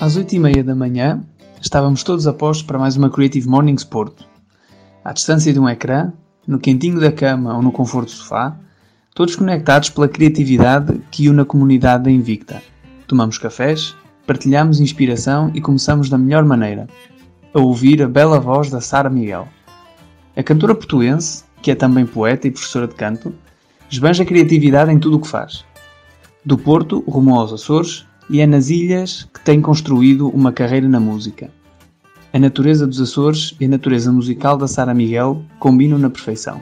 Às 0.00 0.16
oito 0.16 0.34
e 0.34 0.38
meia 0.38 0.64
da 0.64 0.74
manhã, 0.74 1.20
estávamos 1.60 2.02
todos 2.02 2.26
a 2.26 2.32
postos 2.32 2.66
para 2.66 2.78
mais 2.78 2.96
uma 2.96 3.10
Creative 3.10 3.46
Mornings 3.46 3.84
Porto. 3.84 4.24
À 5.04 5.12
distância 5.12 5.52
de 5.52 5.60
um 5.60 5.68
ecrã, 5.68 6.10
no 6.46 6.58
quentinho 6.58 6.98
da 6.98 7.12
cama 7.12 7.54
ou 7.54 7.60
no 7.60 7.70
conforto 7.70 8.06
do 8.06 8.12
sofá, 8.12 8.56
todos 9.14 9.36
conectados 9.36 9.90
pela 9.90 10.08
criatividade 10.08 11.02
que 11.10 11.28
une 11.28 11.42
a 11.42 11.44
comunidade 11.44 12.04
da 12.04 12.10
Invicta. 12.10 12.62
Tomamos 13.06 13.36
cafés, 13.36 13.94
partilhamos 14.26 14.80
inspiração 14.80 15.50
e 15.52 15.60
começamos 15.60 16.08
da 16.08 16.16
melhor 16.16 16.46
maneira, 16.46 16.88
a 17.52 17.60
ouvir 17.60 18.02
a 18.02 18.08
bela 18.08 18.40
voz 18.40 18.70
da 18.70 18.80
Sara 18.80 19.10
Miguel. 19.10 19.46
A 20.34 20.42
cantora 20.42 20.74
portuense, 20.74 21.44
que 21.60 21.70
é 21.70 21.74
também 21.74 22.06
poeta 22.06 22.48
e 22.48 22.50
professora 22.50 22.88
de 22.88 22.94
canto, 22.94 23.34
esbanja 23.90 24.24
criatividade 24.24 24.90
em 24.90 24.98
tudo 24.98 25.18
o 25.18 25.20
que 25.20 25.28
faz. 25.28 25.62
Do 26.42 26.56
Porto 26.56 27.04
rumo 27.06 27.38
aos 27.38 27.52
Açores 27.52 28.06
e 28.30 28.40
é 28.40 28.46
nas 28.46 28.70
ilhas 28.70 29.28
que 29.34 29.40
tem 29.40 29.60
construído 29.60 30.28
uma 30.28 30.52
carreira 30.52 30.88
na 30.88 31.00
música. 31.00 31.50
A 32.32 32.38
natureza 32.38 32.86
dos 32.86 33.00
Açores 33.00 33.54
e 33.58 33.64
a 33.64 33.68
natureza 33.68 34.12
musical 34.12 34.56
da 34.56 34.68
Sara 34.68 34.94
Miguel 34.94 35.42
combinam 35.58 35.98
na 35.98 36.08
perfeição. 36.08 36.60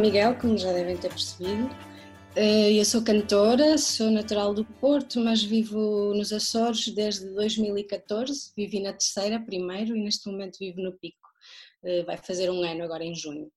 Miguel, 0.00 0.34
como 0.38 0.56
já 0.56 0.72
devem 0.72 0.96
ter 0.96 1.10
percebido. 1.10 1.68
Eh, 2.34 2.72
eu 2.72 2.84
sou 2.86 3.04
cantora, 3.04 3.76
sou 3.76 4.10
natural 4.10 4.54
do 4.54 4.64
Porto, 4.64 5.20
mas 5.20 5.42
vivo 5.42 6.14
nos 6.14 6.32
Açores 6.32 6.88
desde 6.88 7.28
2014. 7.34 8.52
Vivi 8.56 8.80
na 8.80 8.92
terceira 8.92 9.38
primeiro 9.38 9.94
e 9.94 10.02
neste 10.02 10.30
momento 10.30 10.58
vivo 10.58 10.80
no 10.80 10.92
Pico. 10.92 11.28
Eh, 11.84 12.02
vai 12.04 12.16
fazer 12.16 12.50
um 12.50 12.62
ano 12.62 12.82
agora 12.82 13.04
em 13.04 13.14
junho. 13.14 13.52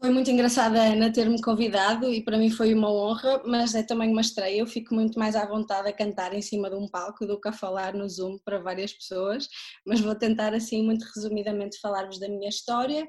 Foi 0.00 0.10
muito 0.10 0.30
engraçada 0.30 0.80
a 0.80 0.92
Ana 0.92 1.12
ter-me 1.12 1.42
convidado 1.42 2.08
e 2.08 2.22
para 2.22 2.38
mim 2.38 2.50
foi 2.50 2.72
uma 2.72 2.88
honra, 2.88 3.42
mas 3.44 3.74
é 3.74 3.82
também 3.82 4.12
uma 4.12 4.20
estreia. 4.20 4.60
Eu 4.60 4.66
fico 4.66 4.94
muito 4.94 5.18
mais 5.18 5.34
à 5.34 5.44
vontade 5.44 5.88
a 5.88 5.92
cantar 5.92 6.32
em 6.34 6.42
cima 6.42 6.70
de 6.70 6.76
um 6.76 6.86
palco 6.86 7.26
do 7.26 7.40
que 7.40 7.48
a 7.48 7.52
falar 7.52 7.94
no 7.94 8.08
Zoom 8.08 8.38
para 8.44 8.60
várias 8.60 8.92
pessoas, 8.92 9.48
mas 9.84 10.00
vou 10.00 10.14
tentar 10.14 10.54
assim 10.54 10.84
muito 10.84 11.04
resumidamente 11.16 11.80
falar-vos 11.80 12.20
da 12.20 12.28
minha 12.28 12.48
história 12.48 13.08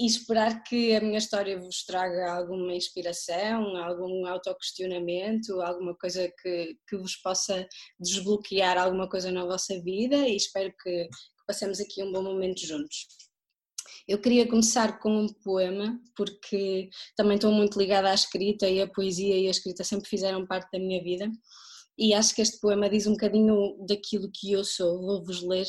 e 0.00 0.06
esperar 0.06 0.62
que 0.62 0.94
a 0.94 1.00
minha 1.02 1.18
história 1.18 1.60
vos 1.60 1.84
traga 1.84 2.32
alguma 2.32 2.74
inspiração, 2.74 3.76
algum 3.76 4.26
autoquestionamento, 4.26 5.60
alguma 5.60 5.94
coisa 5.94 6.26
que, 6.40 6.78
que 6.88 6.96
vos 6.96 7.16
possa 7.16 7.68
desbloquear 8.00 8.78
alguma 8.78 9.06
coisa 9.06 9.30
na 9.30 9.44
vossa 9.44 9.78
vida 9.82 10.16
e 10.26 10.36
espero 10.36 10.72
que, 10.82 11.04
que 11.04 11.46
passemos 11.46 11.80
aqui 11.80 12.02
um 12.02 12.10
bom 12.10 12.22
momento 12.22 12.66
juntos. 12.66 13.08
Eu 14.08 14.18
queria 14.18 14.48
começar 14.48 14.98
com 15.00 15.24
um 15.24 15.26
poema, 15.26 16.00
porque 16.16 16.88
também 17.14 17.34
estou 17.34 17.52
muito 17.52 17.78
ligada 17.78 18.10
à 18.10 18.14
escrita 18.14 18.66
e 18.66 18.80
a 18.80 18.88
poesia 18.88 19.36
e 19.36 19.48
a 19.48 19.50
escrita 19.50 19.84
sempre 19.84 20.08
fizeram 20.08 20.46
parte 20.46 20.70
da 20.72 20.78
minha 20.78 21.02
vida. 21.02 21.30
E 21.98 22.14
acho 22.14 22.34
que 22.34 22.40
este 22.40 22.58
poema 22.58 22.88
diz 22.88 23.06
um 23.06 23.12
bocadinho 23.12 23.76
daquilo 23.86 24.30
que 24.32 24.50
eu 24.50 24.64
sou. 24.64 25.02
Vou-vos 25.02 25.42
ler 25.42 25.66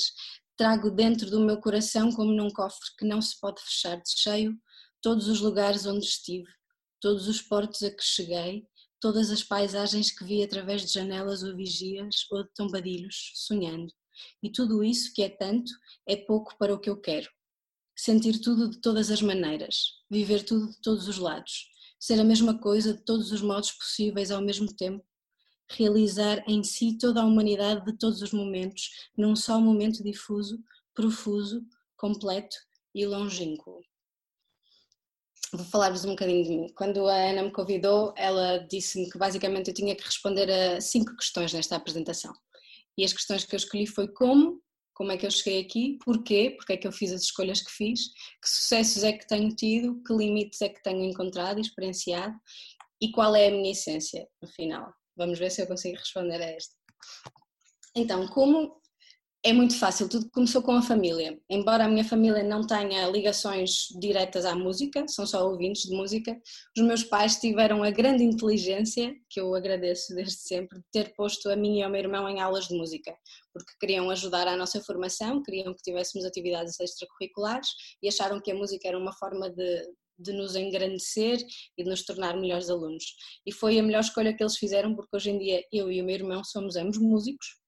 Trago 0.58 0.92
dentro 0.92 1.30
do 1.30 1.40
meu 1.40 1.60
coração, 1.60 2.12
como 2.12 2.32
num 2.32 2.50
cofre 2.50 2.90
que 2.98 3.06
não 3.06 3.22
se 3.22 3.40
pode 3.40 3.62
fechar 3.62 3.96
de 3.98 4.12
cheio, 4.12 4.56
todos 5.02 5.28
os 5.28 5.40
lugares 5.40 5.86
onde 5.86 6.06
estive, 6.06 6.48
todos 7.00 7.28
os 7.28 7.42
portos 7.42 7.82
a 7.82 7.90
que 7.90 8.04
cheguei, 8.04 8.68
todas 9.00 9.32
as 9.32 9.44
paisagens 9.44 10.12
que 10.12 10.24
vi 10.24 10.44
através 10.44 10.84
de 10.84 10.94
janelas 10.94 11.42
ou 11.42 11.56
vigias 11.56 12.16
ou 12.30 12.44
de 12.44 12.50
tombadilhos, 12.54 13.32
sonhando. 13.36 13.92
E 14.44 14.52
tudo 14.52 14.84
isso, 14.84 15.12
que 15.14 15.24
é 15.24 15.30
tanto, 15.30 15.72
é 16.08 16.16
pouco 16.16 16.56
para 16.58 16.74
o 16.74 16.80
que 16.80 16.90
eu 16.90 17.02
quero. 17.02 17.30
Sentir 17.98 18.40
tudo 18.40 18.70
de 18.70 18.80
todas 18.80 19.10
as 19.10 19.22
maneiras, 19.22 19.94
viver 20.10 20.44
tudo 20.44 20.70
de 20.72 20.80
todos 20.82 21.08
os 21.08 21.18
lados, 21.18 21.68
ser 22.00 22.20
a 22.20 22.24
mesma 22.24 22.60
coisa 22.60 22.94
de 22.94 23.04
todos 23.04 23.32
os 23.32 23.42
modos 23.42 23.72
possíveis 23.72 24.32
ao 24.32 24.42
mesmo 24.42 24.72
tempo, 24.74 25.04
realizar 25.78 26.44
em 26.48 26.64
si 26.64 26.98
toda 26.98 27.22
a 27.22 27.26
humanidade 27.26 27.86
de 27.86 27.98
todos 27.98 28.22
os 28.22 28.32
momentos, 28.32 29.10
num 29.18 29.36
só 29.36 29.60
momento 29.60 30.04
difuso, 30.04 30.60
profuso, 30.94 31.66
completo 31.98 32.56
e 32.94 33.06
longínquo. 33.06 33.82
Vou 35.54 35.66
falar-vos 35.66 36.06
um 36.06 36.12
bocadinho 36.12 36.44
de 36.44 36.50
mim. 36.50 36.68
Quando 36.76 37.08
a 37.08 37.14
Ana 37.14 37.44
me 37.44 37.52
convidou, 37.52 38.14
ela 38.16 38.60
disse-me 38.70 39.10
que 39.10 39.18
basicamente 39.18 39.68
eu 39.68 39.74
tinha 39.74 39.96
que 39.96 40.04
responder 40.04 40.50
a 40.50 40.80
cinco 40.80 41.16
questões 41.16 41.52
nesta 41.52 41.76
apresentação. 41.76 42.34
E 42.98 43.04
as 43.04 43.12
questões 43.12 43.44
que 43.44 43.54
eu 43.54 43.58
escolhi 43.58 43.86
foi 43.86 44.08
como, 44.08 44.62
como 44.94 45.12
é 45.12 45.18
que 45.18 45.26
eu 45.26 45.32
cheguei 45.32 45.62
aqui, 45.62 45.98
porquê, 46.06 46.54
porque 46.58 46.74
é 46.74 46.78
que 46.78 46.88
eu 46.88 46.92
fiz 46.92 47.12
as 47.12 47.24
escolhas 47.24 47.62
que 47.62 47.72
fiz, 47.72 48.08
que 48.42 48.50
sucessos 48.50 49.04
é 49.04 49.12
que 49.12 49.28
tenho 49.28 49.54
tido, 49.54 50.02
que 50.04 50.14
limites 50.14 50.62
é 50.62 50.70
que 50.70 50.82
tenho 50.84 51.04
encontrado 51.04 51.58
e 51.58 51.62
experienciado 51.62 52.36
e 53.02 53.12
qual 53.12 53.36
é 53.36 53.48
a 53.48 53.52
minha 53.52 53.72
essência, 53.72 54.28
no 54.42 54.48
final. 54.48 54.94
Vamos 55.16 55.40
ver 55.40 55.52
se 55.52 55.62
eu 55.62 55.68
consigo 55.68 55.98
responder 55.98 56.42
a 56.42 56.52
esta. 56.52 56.76
Então, 57.96 58.28
como 58.28 58.82
é 59.44 59.52
muito 59.52 59.76
fácil, 59.78 60.08
tudo 60.08 60.30
começou 60.30 60.62
com 60.62 60.74
a 60.74 60.84
família. 60.84 61.36
Embora 61.50 61.86
a 61.86 61.88
minha 61.88 62.06
família 62.06 62.44
não 62.44 62.62
tenha 62.62 63.08
ligações 63.10 63.88
diretas 64.00 64.46
à 64.46 64.54
música, 64.54 65.04
são 65.08 65.26
só 65.26 65.50
ouvintes 65.50 65.90
de 65.90 65.96
música, 65.96 66.40
os 66.78 66.84
meus 66.84 67.04
pais 67.04 67.38
tiveram 67.38 67.84
a 67.84 67.90
grande 67.90 68.24
inteligência, 68.24 69.16
que 69.28 69.42
eu 69.42 69.56
agradeço 69.56 70.14
desde 70.14 70.36
sempre, 70.36 70.78
de 70.78 70.86
ter 70.92 71.16
posto 71.16 71.50
a 71.50 71.56
mim 71.56 71.80
e 71.80 71.84
ao 71.84 71.90
meu 71.90 72.02
irmão 72.02 72.30
em 72.30 72.40
aulas 72.40 72.68
de 72.68 72.76
música, 72.76 73.16
porque 73.52 73.74
queriam 73.80 74.12
ajudar 74.12 74.48
à 74.48 74.56
nossa 74.56 74.80
formação, 74.80 75.42
queriam 75.42 75.74
que 75.74 75.82
tivéssemos 75.82 76.24
atividades 76.24 76.80
extracurriculares 76.80 77.70
e 78.04 78.08
acharam 78.08 78.40
que 78.40 78.52
a 78.52 78.56
música 78.56 78.88
era 78.88 78.98
uma 78.98 79.14
forma 79.14 79.50
de, 79.50 79.88
de 80.22 80.34
nos 80.34 80.56
engrandecer 80.56 81.38
e 81.78 81.84
de 81.84 81.90
nos 81.90 82.04
tornar 82.04 82.38
melhores 82.38 82.70
alunos. 82.70 83.04
E 83.46 83.52
foi 83.52 83.80
a 83.80 83.84
melhor 83.84 84.02
escolha 84.02 84.34
que 84.36 84.44
eles 84.44 84.58
fizeram, 84.58 84.96
porque 84.96 85.16
hoje 85.16 85.32
em 85.32 85.40
dia 85.40 85.64
eu 85.72 85.92
e 85.92 86.02
o 86.02 86.06
meu 86.06 86.16
irmão 86.16 86.44
somos 86.44 86.76
ambos 86.76 86.98
músicos 86.98 87.62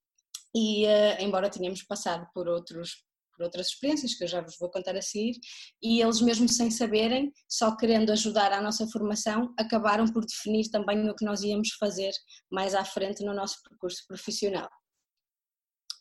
e, 0.55 0.85
uh, 0.85 1.21
embora 1.21 1.49
tenhamos 1.49 1.83
passado 1.83 2.27
por 2.33 2.47
outros 2.47 3.03
por 3.35 3.45
outras 3.45 3.67
experiências 3.67 4.13
que 4.13 4.23
eu 4.23 4.27
já 4.27 4.41
vos 4.41 4.57
vou 4.59 4.69
contar 4.69 4.95
a 4.95 5.01
seguir, 5.01 5.39
e 5.81 6.01
eles 6.01 6.21
mesmo 6.21 6.47
sem 6.47 6.69
saberem, 6.69 7.33
só 7.49 7.75
querendo 7.75 8.11
ajudar 8.11 8.51
à 8.53 8.61
nossa 8.61 8.87
formação, 8.87 9.53
acabaram 9.57 10.05
por 10.05 10.23
definir 10.25 10.69
também 10.69 11.09
o 11.09 11.15
que 11.15 11.25
nós 11.25 11.41
íamos 11.41 11.69
fazer 11.79 12.11
mais 12.51 12.75
à 12.75 12.85
frente 12.85 13.25
no 13.25 13.33
nosso 13.33 13.57
percurso 13.67 14.03
profissional. 14.07 14.69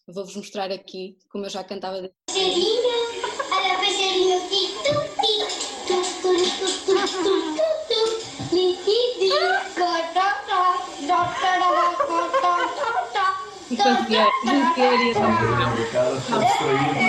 Vou-vos 0.06 0.36
mostrar 0.36 0.70
aqui, 0.70 1.16
como 1.30 1.46
eu 1.46 1.50
já 1.50 1.64
cantava. 1.64 2.10
Passarinho, 2.26 2.82
olha 3.50 3.76
passarinho, 3.78 5.21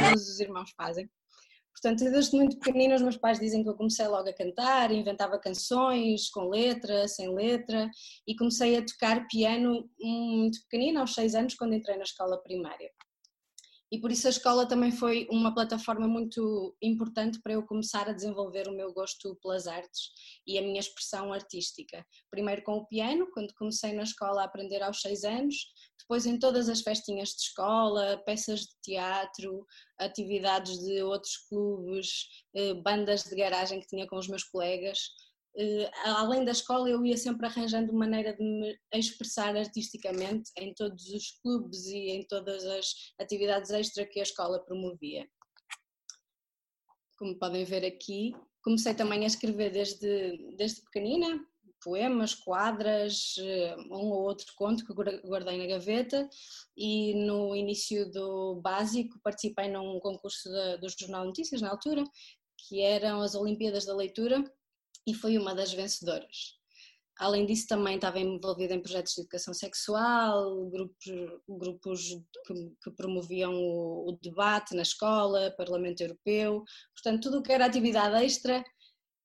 Todos 0.10 0.30
os 0.30 0.40
irmãos 0.40 0.72
fazem. 0.76 1.08
Portanto, 1.72 2.12
desde 2.12 2.36
muito 2.36 2.58
pequenino 2.58 2.96
os 2.96 3.02
meus 3.02 3.18
pais 3.18 3.40
dizem 3.40 3.62
que 3.62 3.70
eu 3.70 3.76
comecei 3.76 4.08
logo 4.08 4.30
a 4.30 4.34
cantar, 4.34 4.92
inventava 4.92 5.38
canções 5.38 6.30
com 6.30 6.50
letra, 6.50 7.08
sem 7.08 7.34
letra, 7.36 7.90
e 8.26 8.36
comecei 8.36 8.78
a 8.78 8.86
tocar 8.86 9.28
piano 9.28 9.88
muito 10.00 10.62
pequenino, 10.64 11.02
aos 11.02 11.14
seis 11.14 11.36
anos, 11.36 11.56
quando 11.56 11.76
entrei 11.76 11.98
na 11.98 12.04
escola 12.04 12.42
primária 12.42 12.90
e 13.94 14.00
por 14.00 14.12
isso 14.12 14.26
a 14.26 14.32
escola 14.32 14.68
também 14.68 14.92
foi 14.92 15.28
uma 15.30 15.54
plataforma 15.54 16.08
muito 16.08 16.76
importante 16.82 17.40
para 17.44 17.54
eu 17.54 17.62
começar 17.62 18.10
a 18.10 18.12
desenvolver 18.12 18.68
o 18.68 18.76
meu 18.76 18.92
gosto 18.92 19.36
pelas 19.36 19.68
artes 19.68 20.10
e 20.48 20.58
a 20.58 20.64
minha 20.64 20.80
expressão 20.80 21.32
artística. 21.32 22.04
Primeiro 22.32 22.64
com 22.64 22.78
o 22.78 22.88
piano, 22.88 23.30
quando 23.32 23.54
comecei 23.54 23.94
na 23.94 24.02
escola 24.02 24.42
a 24.42 24.46
aprender 24.46 24.82
aos 24.82 25.00
seis 25.00 25.24
anos, 25.24 25.56
depois 26.00 26.26
em 26.26 26.40
todas 26.40 26.70
as 26.70 26.82
festinhas 26.82 27.30
de 27.30 27.42
escola, 27.44 28.20
peças 28.26 28.62
de 28.62 28.74
teatro, 28.82 29.64
atividades 30.00 30.80
de 30.80 31.04
outros 31.04 31.38
clubes, 31.48 32.30
eh, 32.56 32.74
bandas 32.74 33.26
de 33.26 33.36
garagem 33.36 33.80
que 33.80 33.88
tinha 33.88 34.08
com 34.08 34.18
os 34.18 34.28
meus 34.28 34.44
colegas. 34.44 34.98
Uh, 35.56 35.88
além 36.04 36.44
da 36.44 36.52
escola, 36.52 36.90
eu 36.90 37.06
ia 37.06 37.16
sempre 37.16 37.46
arranjando 37.46 37.94
maneira 37.94 38.36
de 38.36 38.44
me 38.44 38.76
expressar 38.92 39.56
artisticamente 39.56 40.50
em 40.58 40.74
todos 40.74 41.06
os 41.10 41.40
clubes 41.44 41.86
e 41.86 42.10
em 42.10 42.26
todas 42.28 42.66
as 42.66 42.88
atividades 43.20 43.70
extra 43.70 44.06
que 44.06 44.20
a 44.20 44.24
escola 44.24 44.64
promovia. 44.64 45.28
como 47.20 47.38
podem 47.38 47.64
ver 47.64 47.86
aqui. 47.86 48.34
Comecei 48.64 48.96
também 48.96 49.24
a 49.24 49.28
escrever 49.28 49.72
desde, 49.72 50.56
desde 50.58 50.82
pequenina, 50.82 51.40
poemas, 51.84 52.34
quadras, 52.34 53.36
eh, 53.38 53.76
um 53.92 54.10
ou 54.10 54.24
outro 54.24 54.52
conto 54.56 54.86
que 54.86 54.94
guardei 54.94 55.58
na 55.58 55.68
gaveta 55.68 56.28
e 56.76 57.14
no 57.26 57.56
início 57.56 58.10
do 58.12 58.60
básico 58.62 59.20
participei 59.24 59.70
num 59.70 60.00
concurso 60.00 60.50
do 60.80 60.88
Jornal 60.90 61.26
Notícias 61.26 61.62
na 61.62 61.70
altura, 61.70 62.04
que 62.58 62.82
eram 62.82 63.22
as 63.22 63.36
Olimpíadas 63.36 63.86
da 63.86 63.96
Leitura 63.96 64.44
e 65.08 65.14
fui 65.14 65.38
uma 65.38 65.54
das 65.54 65.74
vencedoras. 65.74 66.58
Além 67.20 67.46
disso, 67.46 67.68
também 67.68 67.96
estava 67.96 68.20
envolvida 68.20 68.74
em 68.74 68.82
projetos 68.82 69.14
de 69.14 69.22
educação 69.22 69.54
sexual, 69.54 70.68
grupos, 70.70 71.06
grupos 71.48 72.02
que, 72.84 72.92
promoviam 72.92 73.54
o, 73.54 74.10
o, 74.10 74.18
debate 74.22 74.76
na 74.76 74.82
escola, 74.82 75.54
Parlamento 75.56 76.02
Europeu, 76.02 76.64
portanto, 76.96 77.24
tudo 77.24 77.40
o 77.40 77.44
que 77.44 77.52
era 77.52 77.66
atividade 77.66 78.24
extra 78.26 78.64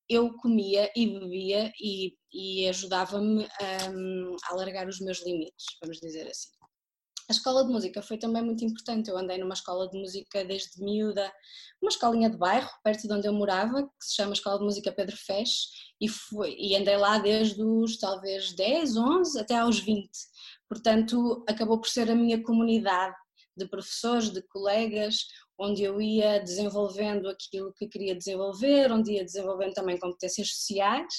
eu 0.08 0.34
comia 0.36 0.90
e 0.96 1.06
bebia 1.06 1.72
e, 1.80 2.16
e 2.32 2.68
ajudava-me 2.68 3.44
a, 3.44 4.48
a 4.48 4.52
alargar 4.52 4.88
os 4.88 5.00
meus 5.00 5.24
limites, 5.24 5.66
vamos 5.82 5.98
dizer 5.98 6.26
assim. 6.26 6.57
A 7.28 7.32
escola 7.34 7.62
de 7.62 7.70
música 7.70 8.00
foi 8.00 8.16
também 8.16 8.42
muito 8.42 8.64
importante. 8.64 9.10
Eu 9.10 9.18
andei 9.18 9.36
numa 9.36 9.52
escola 9.52 9.86
de 9.90 9.98
música 9.98 10.42
desde 10.46 10.82
miúda, 10.82 11.30
uma 11.82 11.90
escolinha 11.90 12.30
de 12.30 12.38
bairro, 12.38 12.70
perto 12.82 13.06
de 13.06 13.12
onde 13.12 13.28
eu 13.28 13.34
morava, 13.34 13.82
que 13.82 14.06
se 14.06 14.14
chama 14.14 14.32
Escola 14.32 14.58
de 14.58 14.64
Música 14.64 14.90
Pedro 14.90 15.14
Fez, 15.14 15.68
e, 16.00 16.08
fui, 16.08 16.56
e 16.58 16.74
andei 16.74 16.96
lá 16.96 17.18
desde 17.18 17.62
os 17.62 17.98
talvez 17.98 18.54
10, 18.54 18.96
11 18.96 19.40
até 19.40 19.58
aos 19.58 19.78
20. 19.78 20.08
Portanto, 20.66 21.44
acabou 21.46 21.78
por 21.78 21.90
ser 21.90 22.10
a 22.10 22.14
minha 22.14 22.42
comunidade 22.42 23.14
de 23.54 23.68
professores, 23.68 24.30
de 24.30 24.40
colegas, 24.48 25.26
onde 25.58 25.82
eu 25.82 26.00
ia 26.00 26.38
desenvolvendo 26.38 27.28
aquilo 27.28 27.74
que 27.74 27.88
queria 27.88 28.16
desenvolver, 28.16 28.90
onde 28.90 29.12
ia 29.12 29.24
desenvolvendo 29.24 29.74
também 29.74 29.98
competências 29.98 30.50
sociais 30.54 31.12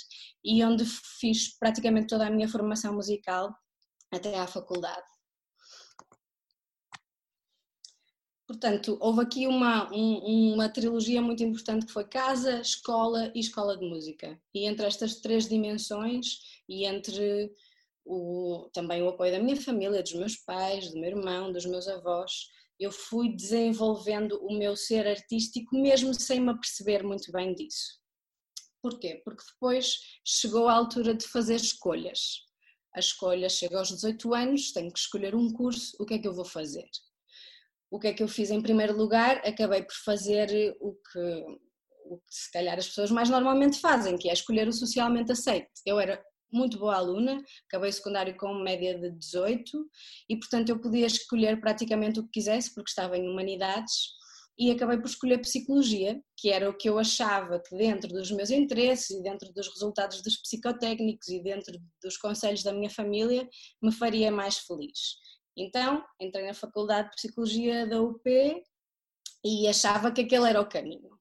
e 0.43 0.63
onde 0.63 0.85
fiz 1.19 1.55
praticamente 1.59 2.07
toda 2.07 2.25
a 2.25 2.31
minha 2.31 2.47
formação 2.47 2.95
musical 2.95 3.53
até 4.11 4.39
à 4.39 4.47
faculdade. 4.47 5.18
Portanto, 8.49 8.97
houve 8.99 9.21
aqui 9.21 9.45
uma, 9.45 9.87
um, 9.93 10.55
uma 10.55 10.67
trilogia 10.67 11.21
muito 11.21 11.43
importante 11.43 11.85
que 11.85 11.91
foi 11.91 12.03
casa, 12.03 12.59
escola 12.61 13.31
e 13.35 13.41
escola 13.41 13.77
de 13.77 13.87
música. 13.87 14.41
E 14.51 14.65
entre 14.65 14.87
estas 14.87 15.21
três 15.21 15.47
dimensões 15.47 16.39
e 16.67 16.83
entre 16.83 17.53
o, 18.03 18.67
também 18.73 19.03
o 19.03 19.09
apoio 19.09 19.33
da 19.33 19.39
minha 19.39 19.55
família, 19.55 20.01
dos 20.01 20.15
meus 20.15 20.35
pais, 20.35 20.89
do 20.89 20.99
meu 20.99 21.11
irmão, 21.11 21.53
dos 21.53 21.67
meus 21.67 21.87
avós, 21.87 22.47
eu 22.79 22.91
fui 22.91 23.35
desenvolvendo 23.35 24.43
o 24.43 24.57
meu 24.57 24.75
ser 24.75 25.05
artístico 25.05 25.77
mesmo 25.77 26.11
sem 26.15 26.39
me 26.39 26.49
aperceber 26.49 27.05
muito 27.05 27.31
bem 27.31 27.53
disso. 27.53 27.99
Porquê? 28.81 29.21
Porque 29.23 29.43
depois 29.53 29.99
chegou 30.25 30.67
a 30.67 30.73
altura 30.73 31.13
de 31.13 31.27
fazer 31.27 31.57
escolhas. 31.57 32.47
A 32.95 32.99
escolha 32.99 33.47
chega 33.47 33.77
aos 33.77 33.89
18 33.89 34.33
anos, 34.33 34.71
tenho 34.71 34.91
que 34.91 34.97
escolher 34.97 35.35
um 35.35 35.53
curso, 35.53 35.95
o 35.99 36.05
que 36.05 36.15
é 36.15 36.17
que 36.17 36.27
eu 36.27 36.33
vou 36.33 36.45
fazer? 36.45 36.89
O 37.91 37.99
que 37.99 38.07
é 38.07 38.13
que 38.13 38.23
eu 38.23 38.27
fiz 38.27 38.51
em 38.51 38.61
primeiro 38.61 38.95
lugar? 38.95 39.37
Acabei 39.45 39.81
por 39.83 39.95
fazer 40.05 40.75
o 40.79 40.93
que, 40.93 41.19
o 42.05 42.17
que 42.17 42.35
se 42.35 42.51
calhar 42.51 42.77
as 42.77 42.87
pessoas 42.87 43.11
mais 43.11 43.29
normalmente 43.29 43.79
fazem, 43.79 44.17
que 44.17 44.29
é 44.29 44.33
escolher 44.33 44.67
o 44.67 44.73
socialmente 44.73 45.31
aceito. 45.31 45.69
Eu 45.85 45.99
era 45.99 46.21
muito 46.51 46.79
boa 46.79 46.95
aluna, 46.95 47.43
acabei 47.67 47.89
o 47.89 47.93
secundário 47.93 48.35
com 48.35 48.53
média 48.55 48.97
de 48.97 49.11
18 49.11 49.87
e 50.27 50.37
portanto 50.37 50.69
eu 50.69 50.79
podia 50.79 51.05
escolher 51.05 51.59
praticamente 51.59 52.19
o 52.19 52.23
que 52.23 52.31
quisesse 52.33 52.73
porque 52.73 52.89
estava 52.89 53.17
em 53.17 53.29
humanidades 53.29 54.19
e 54.57 54.71
acabei 54.71 54.97
por 54.97 55.07
escolher 55.07 55.37
psicologia, 55.39 56.21
que 56.35 56.49
era 56.49 56.69
o 56.69 56.75
que 56.75 56.89
eu 56.89 56.99
achava 56.99 57.61
que 57.61 57.77
dentro 57.77 58.09
dos 58.09 58.29
meus 58.29 58.49
interesses 58.49 59.09
e 59.09 59.23
dentro 59.23 59.53
dos 59.53 59.69
resultados 59.69 60.21
dos 60.21 60.35
psicotécnicos 60.35 61.29
e 61.29 61.41
dentro 61.41 61.79
dos 62.03 62.17
conselhos 62.17 62.61
da 62.61 62.73
minha 62.73 62.89
família 62.89 63.47
me 63.81 63.91
faria 63.91 64.29
mais 64.29 64.57
feliz. 64.57 65.15
Então, 65.57 66.03
entrei 66.19 66.45
na 66.45 66.53
Faculdade 66.53 67.09
de 67.09 67.15
Psicologia 67.15 67.85
da 67.85 68.01
UP 68.01 68.21
e 69.43 69.67
achava 69.67 70.11
que 70.11 70.21
aquele 70.21 70.49
era 70.49 70.61
o 70.61 70.67
caminho. 70.67 71.17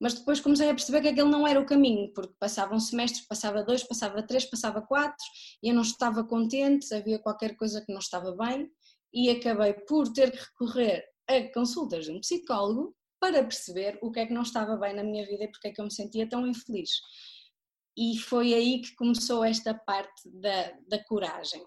Mas 0.00 0.14
depois 0.14 0.40
comecei 0.40 0.68
a 0.68 0.74
perceber 0.74 1.00
que 1.00 1.08
aquele 1.08 1.28
não 1.28 1.46
era 1.46 1.60
o 1.60 1.66
caminho, 1.66 2.12
porque 2.12 2.34
passava 2.38 2.74
um 2.74 2.80
semestre, 2.80 3.24
passava 3.28 3.62
dois, 3.62 3.84
passava 3.84 4.22
três, 4.26 4.44
passava 4.44 4.82
quatro, 4.82 5.24
e 5.62 5.68
eu 5.68 5.74
não 5.74 5.82
estava 5.82 6.24
contente, 6.24 6.92
havia 6.92 7.20
qualquer 7.20 7.56
coisa 7.56 7.80
que 7.80 7.92
não 7.92 8.00
estava 8.00 8.34
bem, 8.34 8.68
e 9.12 9.30
acabei 9.30 9.74
por 9.74 10.12
ter 10.12 10.32
que 10.32 10.38
recorrer 10.38 11.04
a 11.28 11.52
consultas 11.52 12.06
de 12.06 12.10
um 12.10 12.20
psicólogo 12.20 12.96
para 13.20 13.44
perceber 13.44 13.98
o 14.02 14.10
que 14.10 14.18
é 14.18 14.26
que 14.26 14.34
não 14.34 14.42
estava 14.42 14.76
bem 14.76 14.92
na 14.92 15.04
minha 15.04 15.24
vida 15.24 15.44
e 15.44 15.48
porque 15.48 15.68
é 15.68 15.70
que 15.70 15.80
eu 15.80 15.84
me 15.84 15.92
sentia 15.92 16.28
tão 16.28 16.44
infeliz. 16.46 16.90
E 17.96 18.18
foi 18.18 18.54
aí 18.54 18.80
que 18.80 18.96
começou 18.96 19.44
esta 19.44 19.72
parte 19.74 20.28
da, 20.28 20.72
da 20.88 21.04
coragem 21.04 21.64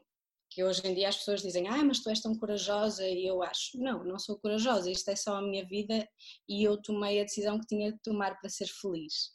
que 0.55 0.63
hoje 0.63 0.81
em 0.85 0.95
dia 0.95 1.09
as 1.09 1.17
pessoas 1.17 1.41
dizem, 1.41 1.67
ah, 1.67 1.83
mas 1.83 1.99
tu 1.99 2.09
és 2.09 2.21
tão 2.21 2.33
corajosa, 2.33 3.05
e 3.05 3.27
eu 3.27 3.43
acho, 3.43 3.77
não, 3.77 4.05
não 4.05 4.17
sou 4.17 4.39
corajosa, 4.39 4.89
isto 4.89 5.09
é 5.09 5.15
só 5.15 5.35
a 5.35 5.41
minha 5.41 5.67
vida 5.67 6.07
e 6.47 6.63
eu 6.63 6.81
tomei 6.81 7.19
a 7.19 7.25
decisão 7.25 7.59
que 7.59 7.67
tinha 7.67 7.91
de 7.91 7.99
tomar 8.01 8.39
para 8.39 8.49
ser 8.49 8.67
feliz. 8.67 9.31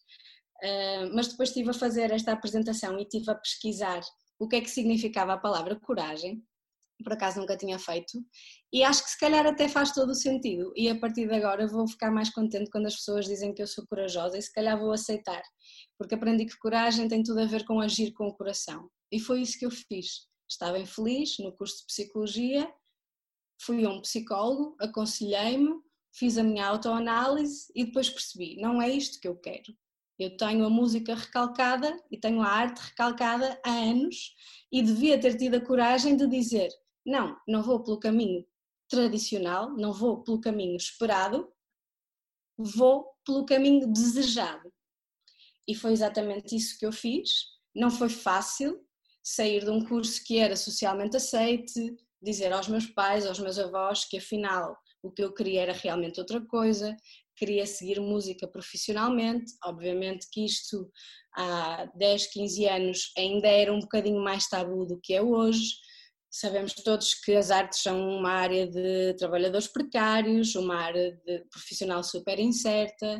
Uh, 0.64 1.14
mas 1.14 1.28
depois 1.28 1.50
estive 1.50 1.70
a 1.70 1.74
fazer 1.74 2.10
esta 2.10 2.32
apresentação 2.32 2.98
e 2.98 3.02
estive 3.02 3.30
a 3.30 3.34
pesquisar 3.34 4.00
o 4.38 4.48
que 4.48 4.56
é 4.56 4.60
que 4.62 4.70
significava 4.70 5.34
a 5.34 5.38
palavra 5.38 5.78
coragem, 5.78 6.42
por 7.04 7.12
acaso 7.12 7.38
nunca 7.38 7.56
tinha 7.56 7.78
feito, 7.78 8.18
e 8.72 8.82
acho 8.82 9.04
que 9.04 9.10
se 9.10 9.18
calhar 9.18 9.46
até 9.46 9.68
faz 9.68 9.92
todo 9.92 10.10
o 10.10 10.14
sentido, 10.14 10.72
e 10.74 10.88
a 10.88 10.98
partir 10.98 11.28
de 11.28 11.34
agora 11.34 11.66
vou 11.66 11.86
ficar 11.86 12.10
mais 12.10 12.30
contente 12.30 12.70
quando 12.70 12.86
as 12.86 12.96
pessoas 12.96 13.26
dizem 13.26 13.52
que 13.52 13.62
eu 13.62 13.66
sou 13.66 13.86
corajosa 13.86 14.38
e 14.38 14.42
se 14.42 14.52
calhar 14.52 14.78
vou 14.78 14.92
aceitar, 14.92 15.42
porque 15.98 16.14
aprendi 16.14 16.46
que 16.46 16.58
coragem 16.58 17.08
tem 17.08 17.22
tudo 17.22 17.40
a 17.40 17.46
ver 17.46 17.66
com 17.66 17.78
agir 17.78 18.12
com 18.12 18.26
o 18.26 18.34
coração, 18.34 18.88
e 19.12 19.20
foi 19.20 19.42
isso 19.42 19.58
que 19.58 19.66
eu 19.66 19.70
fiz 19.70 20.29
estava 20.50 20.78
infeliz 20.78 21.38
no 21.38 21.52
curso 21.52 21.78
de 21.78 21.86
psicologia, 21.86 22.72
fui 23.60 23.84
a 23.84 23.90
um 23.90 24.00
psicólogo, 24.00 24.76
aconselhei-me, 24.80 25.80
fiz 26.12 26.36
a 26.36 26.42
minha 26.42 26.66
autoanálise 26.66 27.70
e 27.74 27.84
depois 27.84 28.10
percebi, 28.10 28.56
não 28.60 28.82
é 28.82 28.90
isto 28.90 29.20
que 29.20 29.28
eu 29.28 29.36
quero. 29.36 29.76
Eu 30.18 30.36
tenho 30.36 30.66
a 30.66 30.70
música 30.70 31.14
recalcada 31.14 31.98
e 32.10 32.18
tenho 32.18 32.42
a 32.42 32.48
arte 32.48 32.78
recalcada 32.78 33.58
há 33.64 33.70
anos 33.70 34.34
e 34.70 34.82
devia 34.82 35.18
ter 35.18 35.36
tido 35.36 35.54
a 35.54 35.64
coragem 35.64 36.14
de 36.14 36.26
dizer: 36.26 36.68
não, 37.06 37.38
não 37.48 37.62
vou 37.62 37.82
pelo 37.82 37.98
caminho 37.98 38.44
tradicional, 38.86 39.70
não 39.70 39.94
vou 39.94 40.22
pelo 40.22 40.38
caminho 40.38 40.76
esperado, 40.76 41.50
vou 42.58 43.06
pelo 43.24 43.46
caminho 43.46 43.90
desejado. 43.90 44.70
E 45.66 45.74
foi 45.74 45.92
exatamente 45.92 46.54
isso 46.54 46.78
que 46.78 46.84
eu 46.84 46.92
fiz. 46.92 47.46
Não 47.74 47.90
foi 47.90 48.10
fácil, 48.10 48.84
sair 49.22 49.64
de 49.64 49.70
um 49.70 49.84
curso 49.84 50.22
que 50.24 50.38
era 50.38 50.56
socialmente 50.56 51.16
aceite, 51.16 51.94
dizer 52.22 52.52
aos 52.52 52.68
meus 52.68 52.86
pais, 52.86 53.26
aos 53.26 53.38
meus 53.38 53.58
avós 53.58 54.04
que 54.04 54.18
afinal 54.18 54.76
o 55.02 55.10
que 55.10 55.22
eu 55.22 55.32
queria 55.32 55.62
era 55.62 55.72
realmente 55.72 56.20
outra 56.20 56.40
coisa, 56.46 56.94
queria 57.36 57.64
seguir 57.66 57.98
música 58.00 58.46
profissionalmente, 58.46 59.52
obviamente 59.64 60.26
que 60.30 60.44
isto 60.44 60.90
há 61.34 61.86
10, 61.94 62.26
15 62.32 62.66
anos 62.66 63.12
ainda 63.16 63.48
era 63.48 63.72
um 63.72 63.80
bocadinho 63.80 64.22
mais 64.22 64.46
tabu 64.46 64.84
do 64.84 65.00
que 65.02 65.14
é 65.14 65.22
hoje, 65.22 65.70
sabemos 66.30 66.74
todos 66.74 67.14
que 67.14 67.34
as 67.34 67.50
artes 67.50 67.80
são 67.82 68.18
uma 68.18 68.30
área 68.30 68.66
de 68.66 69.14
trabalhadores 69.14 69.66
precários, 69.66 70.54
uma 70.54 70.76
área 70.76 71.12
de 71.24 71.44
profissional 71.50 72.04
super 72.04 72.38
incerta, 72.38 73.18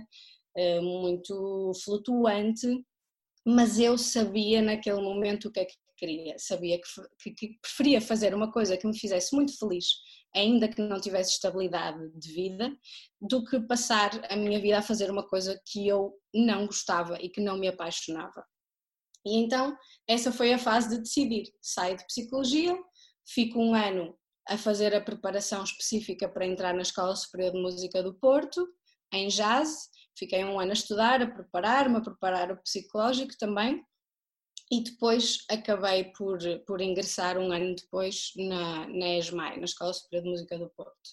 eh, 0.56 0.80
muito 0.80 1.72
flutuante, 1.82 2.68
mas 3.44 3.78
eu 3.78 3.96
sabia 3.96 4.60
naquele 4.60 5.00
momento 5.00 5.48
o 5.48 5.52
que 5.52 5.60
é 5.60 5.64
que 5.64 5.74
queria, 6.00 6.34
sabia 6.38 6.80
que, 7.22 7.30
que, 7.34 7.58
preferia 7.60 8.00
fazer 8.00 8.34
uma 8.34 8.50
coisa 8.50 8.76
que 8.76 8.86
me 8.86 8.98
fizesse 8.98 9.36
muito 9.36 9.56
feliz, 9.58 9.86
ainda 10.34 10.66
que 10.66 10.80
não 10.80 10.98
tivesse 10.98 11.32
estabilidade 11.32 11.98
de 12.18 12.32
vida, 12.32 12.74
do 13.20 13.44
que 13.44 13.60
passar 13.60 14.10
a 14.30 14.34
minha 14.34 14.58
vida 14.58 14.78
a 14.78 14.82
fazer 14.82 15.10
uma 15.10 15.28
coisa 15.28 15.60
que 15.66 15.86
eu 15.86 16.14
não 16.34 16.66
gostava 16.66 17.20
e 17.20 17.28
que 17.28 17.40
não 17.40 17.58
me 17.58 17.68
apaixonava. 17.68 18.42
E 19.26 19.36
então, 19.36 19.76
essa 20.08 20.32
foi 20.32 20.54
a 20.54 20.58
fase 20.58 20.88
de 20.88 21.02
decidir. 21.02 21.52
Saio 21.60 21.98
de 21.98 22.06
psicologia, 22.06 22.74
fico 23.28 23.60
um 23.60 23.74
ano 23.74 24.16
a 24.48 24.56
fazer 24.56 24.94
a 24.94 25.00
preparação 25.00 25.62
específica 25.62 26.26
para 26.26 26.46
entrar 26.46 26.72
na 26.72 26.80
Escola 26.80 27.14
Superior 27.14 27.52
de 27.52 27.60
Música 27.60 28.02
do 28.02 28.14
Porto, 28.14 28.66
em 29.12 29.28
jazz. 29.28 29.90
Fiquei 30.18 30.42
um 30.44 30.58
ano 30.58 30.70
a 30.70 30.74
estudar, 30.74 31.20
a 31.20 31.26
preparar-me, 31.26 31.98
a 31.98 32.00
preparar 32.00 32.50
o 32.50 32.62
psicológico 32.62 33.36
também 33.38 33.84
e 34.70 34.84
depois 34.84 35.44
acabei 35.50 36.04
por, 36.16 36.38
por 36.66 36.80
ingressar 36.80 37.36
um 37.36 37.50
ano 37.50 37.74
depois 37.74 38.32
na, 38.36 38.86
na 38.88 39.18
ESMAI, 39.18 39.58
na 39.58 39.64
Escola 39.64 39.92
Superior 39.92 40.22
de 40.22 40.30
Música 40.30 40.58
do 40.58 40.70
Porto. 40.70 41.10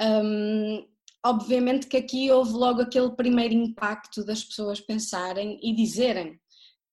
Um, 0.00 0.86
obviamente 1.24 1.88
que 1.88 1.96
aqui 1.96 2.30
houve 2.30 2.52
logo 2.52 2.82
aquele 2.82 3.10
primeiro 3.16 3.54
impacto 3.54 4.24
das 4.24 4.44
pessoas 4.44 4.80
pensarem 4.80 5.58
e 5.60 5.74
dizerem. 5.74 6.40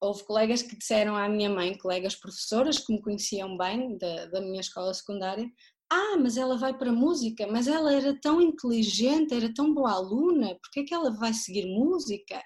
Houve 0.02 0.26
colegas 0.26 0.64
que 0.64 0.76
disseram 0.76 1.16
à 1.16 1.30
minha 1.30 1.50
mãe, 1.50 1.78
colegas 1.78 2.16
professoras 2.16 2.80
que 2.80 2.92
me 2.92 3.02
conheciam 3.02 3.56
bem 3.56 3.98
da, 3.98 4.26
da 4.26 4.42
minha 4.42 4.60
escola 4.60 4.94
secundária, 4.94 5.48
ah, 5.92 6.18
mas 6.18 6.38
ela 6.38 6.58
vai 6.58 6.76
para 6.76 6.92
música, 6.92 7.46
mas 7.46 7.68
ela 7.68 7.94
era 7.94 8.20
tão 8.20 8.42
inteligente, 8.42 9.36
era 9.36 9.54
tão 9.54 9.72
boa 9.72 9.92
aluna, 9.92 10.58
porque 10.62 10.80
é 10.80 10.84
que 10.84 10.94
ela 10.94 11.12
vai 11.12 11.34
seguir 11.34 11.68
música? 11.68 12.42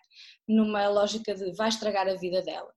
Numa 0.46 0.90
lógica 0.90 1.34
de 1.34 1.54
vai 1.54 1.70
estragar 1.70 2.08
a 2.10 2.16
vida 2.16 2.42
dela. 2.42 2.77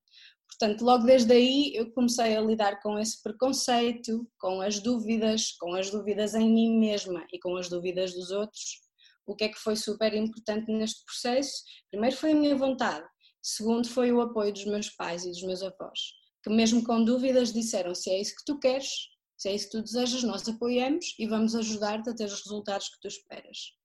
Portanto, 0.61 0.85
logo 0.85 1.05
desde 1.07 1.33
aí 1.33 1.75
eu 1.75 1.91
comecei 1.91 2.37
a 2.37 2.41
lidar 2.43 2.83
com 2.83 2.99
esse 2.99 3.23
preconceito, 3.23 4.31
com 4.39 4.61
as 4.61 4.79
dúvidas, 4.79 5.53
com 5.53 5.73
as 5.73 5.91
dúvidas 5.91 6.35
em 6.35 6.53
mim 6.53 6.79
mesma 6.79 7.27
e 7.33 7.39
com 7.39 7.57
as 7.57 7.71
dúvidas 7.71 8.13
dos 8.13 8.31
outros. 8.31 8.79
O 9.27 9.35
que 9.35 9.45
é 9.45 9.49
que 9.49 9.59
foi 9.59 9.75
super 9.75 10.13
importante 10.13 10.71
neste 10.71 11.03
processo? 11.07 11.63
Primeiro 11.91 12.15
foi 12.15 12.33
a 12.33 12.35
minha 12.35 12.55
vontade, 12.55 13.09
segundo 13.43 13.89
foi 13.89 14.13
o 14.13 14.21
apoio 14.21 14.53
dos 14.53 14.67
meus 14.67 14.91
pais 14.91 15.25
e 15.25 15.31
dos 15.31 15.43
meus 15.45 15.63
avós, 15.63 15.99
que 16.45 16.51
mesmo 16.51 16.85
com 16.85 17.03
dúvidas 17.03 17.55
disseram 17.55 17.95
se 17.95 18.11
é 18.11 18.21
isso 18.21 18.37
que 18.37 18.45
tu 18.45 18.59
queres, 18.59 18.91
se 19.39 19.49
é 19.49 19.55
isso 19.55 19.71
que 19.71 19.79
tu 19.79 19.83
desejas, 19.83 20.23
nós 20.25 20.47
apoiamos 20.47 21.15
e 21.19 21.27
vamos 21.27 21.55
ajudar-te 21.55 22.11
a 22.11 22.15
ter 22.15 22.27
os 22.27 22.43
resultados 22.45 22.91
que 22.91 23.01
tu 23.01 23.09
esperas. 23.09 23.80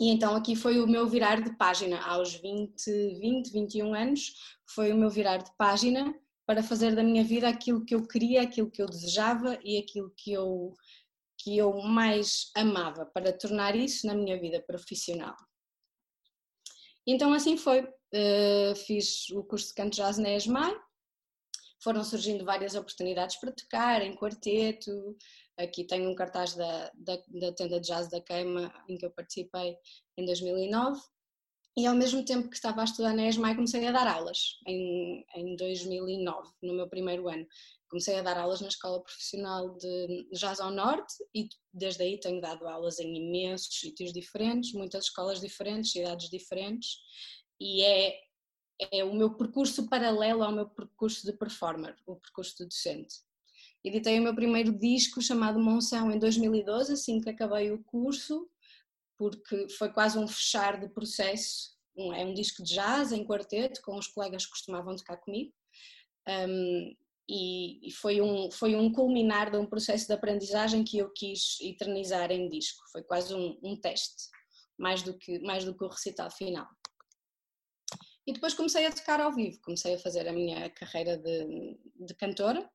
E 0.00 0.08
então 0.08 0.34
aqui 0.34 0.56
foi 0.56 0.80
o 0.80 0.86
meu 0.86 1.06
virar 1.06 1.40
de 1.40 1.56
página, 1.56 2.00
aos 2.04 2.34
20, 2.34 2.84
20, 3.20 3.50
21 3.52 3.94
anos, 3.94 4.34
foi 4.66 4.92
o 4.92 4.96
meu 4.96 5.08
virar 5.08 5.36
de 5.36 5.50
página 5.56 6.14
para 6.46 6.62
fazer 6.62 6.94
da 6.94 7.02
minha 7.02 7.24
vida 7.24 7.48
aquilo 7.48 7.84
que 7.84 7.94
eu 7.94 8.06
queria, 8.06 8.42
aquilo 8.42 8.70
que 8.70 8.82
eu 8.82 8.86
desejava 8.86 9.58
e 9.62 9.78
aquilo 9.78 10.12
que 10.16 10.32
eu, 10.32 10.74
que 11.38 11.56
eu 11.56 11.80
mais 11.82 12.50
amava, 12.56 13.06
para 13.06 13.32
tornar 13.32 13.76
isso 13.76 14.06
na 14.06 14.14
minha 14.14 14.38
vida 14.38 14.60
profissional. 14.60 15.36
Então 17.06 17.32
assim 17.32 17.56
foi, 17.56 17.82
uh, 17.82 18.76
fiz 18.86 19.30
o 19.30 19.44
curso 19.44 19.68
de 19.68 19.74
canto 19.74 19.96
jazz 19.96 20.18
na 20.18 20.30
ESMAI, 20.30 20.74
foram 21.84 22.02
surgindo 22.02 22.46
várias 22.46 22.74
oportunidades 22.74 23.36
para 23.36 23.52
tocar 23.52 24.00
em 24.00 24.16
quarteto. 24.16 24.90
Aqui 25.56 25.84
tenho 25.84 26.10
um 26.10 26.14
cartaz 26.14 26.54
da, 26.54 26.90
da, 26.94 27.16
da 27.28 27.52
tenda 27.52 27.80
de 27.80 27.86
jazz 27.86 28.08
da 28.08 28.20
Queima 28.20 28.72
em 28.88 28.96
que 28.96 29.06
eu 29.06 29.10
participei 29.10 29.76
em 30.16 30.24
2009. 30.24 31.00
E 31.76 31.86
ao 31.86 31.94
mesmo 31.94 32.24
tempo 32.24 32.48
que 32.48 32.54
estava 32.54 32.82
a 32.82 32.84
estudar 32.84 33.12
na 33.12 33.28
ESMAI 33.28 33.56
comecei 33.56 33.84
a 33.86 33.90
dar 33.90 34.06
aulas 34.06 34.60
em, 34.66 35.24
em 35.34 35.56
2009, 35.56 36.48
no 36.62 36.72
meu 36.72 36.88
primeiro 36.88 37.28
ano. 37.28 37.46
Comecei 37.88 38.16
a 38.16 38.22
dar 38.22 38.38
aulas 38.38 38.60
na 38.60 38.68
Escola 38.68 39.02
Profissional 39.02 39.76
de 39.76 40.28
Jazz 40.32 40.60
ao 40.60 40.70
Norte 40.70 41.14
e 41.34 41.48
desde 41.72 42.04
aí 42.04 42.18
tenho 42.18 42.40
dado 42.40 42.66
aulas 42.68 43.00
em 43.00 43.16
imensos 43.16 43.80
sítios 43.80 44.12
diferentes, 44.12 44.72
muitas 44.72 45.06
escolas 45.06 45.40
diferentes, 45.40 45.90
cidades 45.90 46.30
diferentes 46.30 46.98
e 47.60 47.82
é 47.82 48.20
é 48.92 49.04
o 49.04 49.14
meu 49.14 49.34
percurso 49.34 49.88
paralelo 49.88 50.42
ao 50.42 50.52
meu 50.52 50.68
percurso 50.68 51.24
de 51.24 51.32
performer, 51.32 51.96
o 52.06 52.16
percurso 52.16 52.56
de 52.58 52.64
docente. 52.64 53.16
Editei 53.84 54.18
o 54.18 54.22
meu 54.22 54.34
primeiro 54.34 54.72
disco 54.72 55.20
chamado 55.20 55.60
Monção 55.60 56.10
em 56.10 56.18
2012, 56.18 56.94
assim 56.94 57.20
que 57.20 57.28
acabei 57.28 57.70
o 57.70 57.84
curso, 57.84 58.48
porque 59.18 59.68
foi 59.68 59.92
quase 59.92 60.18
um 60.18 60.26
fechar 60.26 60.80
de 60.80 60.88
processo. 60.88 61.74
É 61.96 62.24
um 62.24 62.32
disco 62.32 62.62
de 62.62 62.74
jazz 62.74 63.12
em 63.12 63.26
quarteto, 63.26 63.82
com 63.82 63.96
os 63.96 64.06
colegas 64.08 64.46
que 64.46 64.52
costumavam 64.52 64.96
tocar 64.96 65.18
comigo. 65.18 65.52
Um, 66.26 66.96
e, 67.28 67.90
foi 68.00 68.20
um, 68.20 68.50
foi 68.50 68.74
um 68.74 68.90
culminar 68.90 69.50
de 69.50 69.58
um 69.58 69.66
processo 69.66 70.06
de 70.06 70.12
aprendizagem 70.14 70.82
que 70.82 70.98
eu 70.98 71.10
quis 71.12 71.58
eternizar 71.60 72.32
em 72.32 72.48
disco. 72.48 72.82
Foi 72.90 73.02
quase 73.02 73.34
um, 73.34 73.58
um 73.62 73.76
teste, 73.76 74.30
mais 74.78 75.02
do, 75.02 75.16
que, 75.16 75.38
mais 75.40 75.64
do 75.64 75.76
que 75.76 75.84
o 75.84 75.88
recital 75.88 76.30
final. 76.30 76.66
E 78.26 78.32
depois 78.32 78.54
comecei 78.54 78.86
a 78.86 78.92
tocar 78.92 79.20
ao 79.20 79.34
vivo, 79.34 79.60
comecei 79.60 79.94
a 79.94 79.98
fazer 79.98 80.26
a 80.26 80.32
minha 80.32 80.70
carreira 80.70 81.18
de, 81.18 81.78
de 81.94 82.14
cantora, 82.14 82.66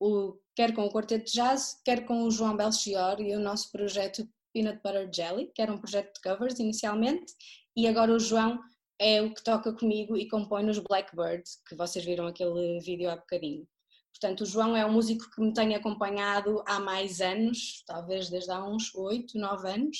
o, 0.00 0.36
quer 0.56 0.74
com 0.74 0.84
o 0.84 0.90
Quarteto 0.90 1.26
de 1.26 1.32
Jazz, 1.32 1.80
quer 1.84 2.06
com 2.06 2.22
o 2.22 2.30
João 2.30 2.56
Belchior 2.56 3.20
e 3.20 3.36
o 3.36 3.40
nosso 3.40 3.70
projeto 3.70 4.26
Peanut 4.52 4.80
Butter 4.82 5.08
Jelly, 5.12 5.52
que 5.54 5.62
era 5.62 5.72
um 5.72 5.78
projeto 5.78 6.14
de 6.14 6.20
covers 6.22 6.58
inicialmente, 6.58 7.32
e 7.76 7.86
agora 7.86 8.12
o 8.12 8.18
João 8.18 8.58
é 8.98 9.22
o 9.22 9.32
que 9.32 9.42
toca 9.42 9.72
comigo 9.72 10.16
e 10.16 10.28
compõe 10.28 10.62
nos 10.62 10.78
Blackbird, 10.78 11.44
que 11.68 11.74
vocês 11.74 12.04
viram 12.04 12.26
aquele 12.26 12.80
vídeo 12.80 13.10
há 13.10 13.16
bocadinho. 13.16 13.66
Portanto, 14.12 14.42
o 14.42 14.46
João 14.46 14.76
é 14.76 14.84
um 14.84 14.92
músico 14.92 15.30
que 15.30 15.40
me 15.40 15.54
tem 15.54 15.74
acompanhado 15.74 16.62
há 16.66 16.80
mais 16.80 17.20
anos, 17.20 17.82
talvez 17.86 18.28
desde 18.28 18.50
há 18.50 18.62
uns 18.62 18.94
8, 18.94 19.38
9 19.38 19.70
anos, 19.70 19.96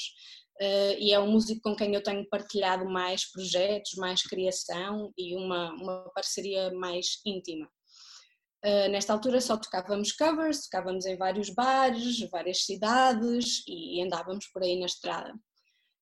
uh, 0.60 0.98
e 0.98 1.12
é 1.12 1.20
um 1.20 1.30
músico 1.30 1.62
com 1.62 1.76
quem 1.76 1.94
eu 1.94 2.02
tenho 2.02 2.28
partilhado 2.28 2.84
mais 2.84 3.24
projetos, 3.30 3.94
mais 3.94 4.22
criação 4.22 5.12
e 5.16 5.34
uma, 5.36 5.72
uma 5.72 6.10
parceria 6.14 6.70
mais 6.72 7.20
íntima. 7.24 7.70
Uh, 8.64 8.90
nesta 8.90 9.12
altura 9.14 9.40
só 9.40 9.56
tocávamos 9.56 10.12
covers, 10.12 10.64
tocávamos 10.64 11.06
em 11.06 11.16
vários 11.16 11.48
bares, 11.48 12.20
várias 12.30 12.64
cidades 12.64 13.62
e 13.66 14.02
andávamos 14.02 14.46
por 14.52 14.62
aí 14.62 14.78
na 14.78 14.86
estrada. 14.86 15.32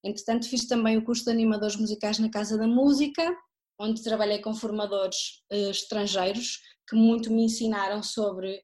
Entretanto, 0.05 0.49
fiz 0.49 0.67
também 0.67 0.97
o 0.97 1.05
curso 1.05 1.25
de 1.25 1.31
animadores 1.31 1.77
musicais 1.77 2.19
na 2.19 2.31
Casa 2.31 2.59
da 2.59 2.67
Música, 2.67 3.37
onde 3.79 4.03
trabalhei 4.03 4.41
com 4.41 4.55
formadores 4.55 5.43
uh, 5.53 5.71
estrangeiros 5.71 6.59
que 6.89 6.97
muito 6.97 7.33
me 7.33 7.45
ensinaram 7.45 8.03
sobre 8.03 8.61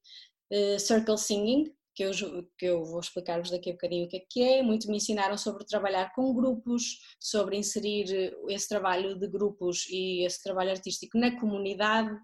uh, 0.53 0.81
circle 0.81 1.19
singing, 1.19 1.73
que 1.95 2.03
eu, 2.03 2.11
que 2.59 2.67
eu 2.67 2.85
vou 2.85 3.01
explicar-vos 3.01 3.51
daqui 3.51 3.71
a 3.71 3.73
bocadinho 3.73 4.07
o 4.07 4.09
que 4.09 4.17
é 4.17 4.27
que 4.29 4.43
é. 4.43 4.63
Muito 4.63 4.89
me 4.89 4.97
ensinaram 4.97 5.39
sobre 5.39 5.65
trabalhar 5.65 6.13
com 6.15 6.35
grupos, 6.35 6.99
sobre 7.21 7.57
inserir 7.57 8.35
esse 8.49 8.69
trabalho 8.69 9.19
de 9.19 9.29
grupos 9.29 9.87
e 9.89 10.25
esse 10.25 10.43
trabalho 10.43 10.71
artístico 10.71 11.19
na 11.19 11.39
comunidade, 11.39 12.15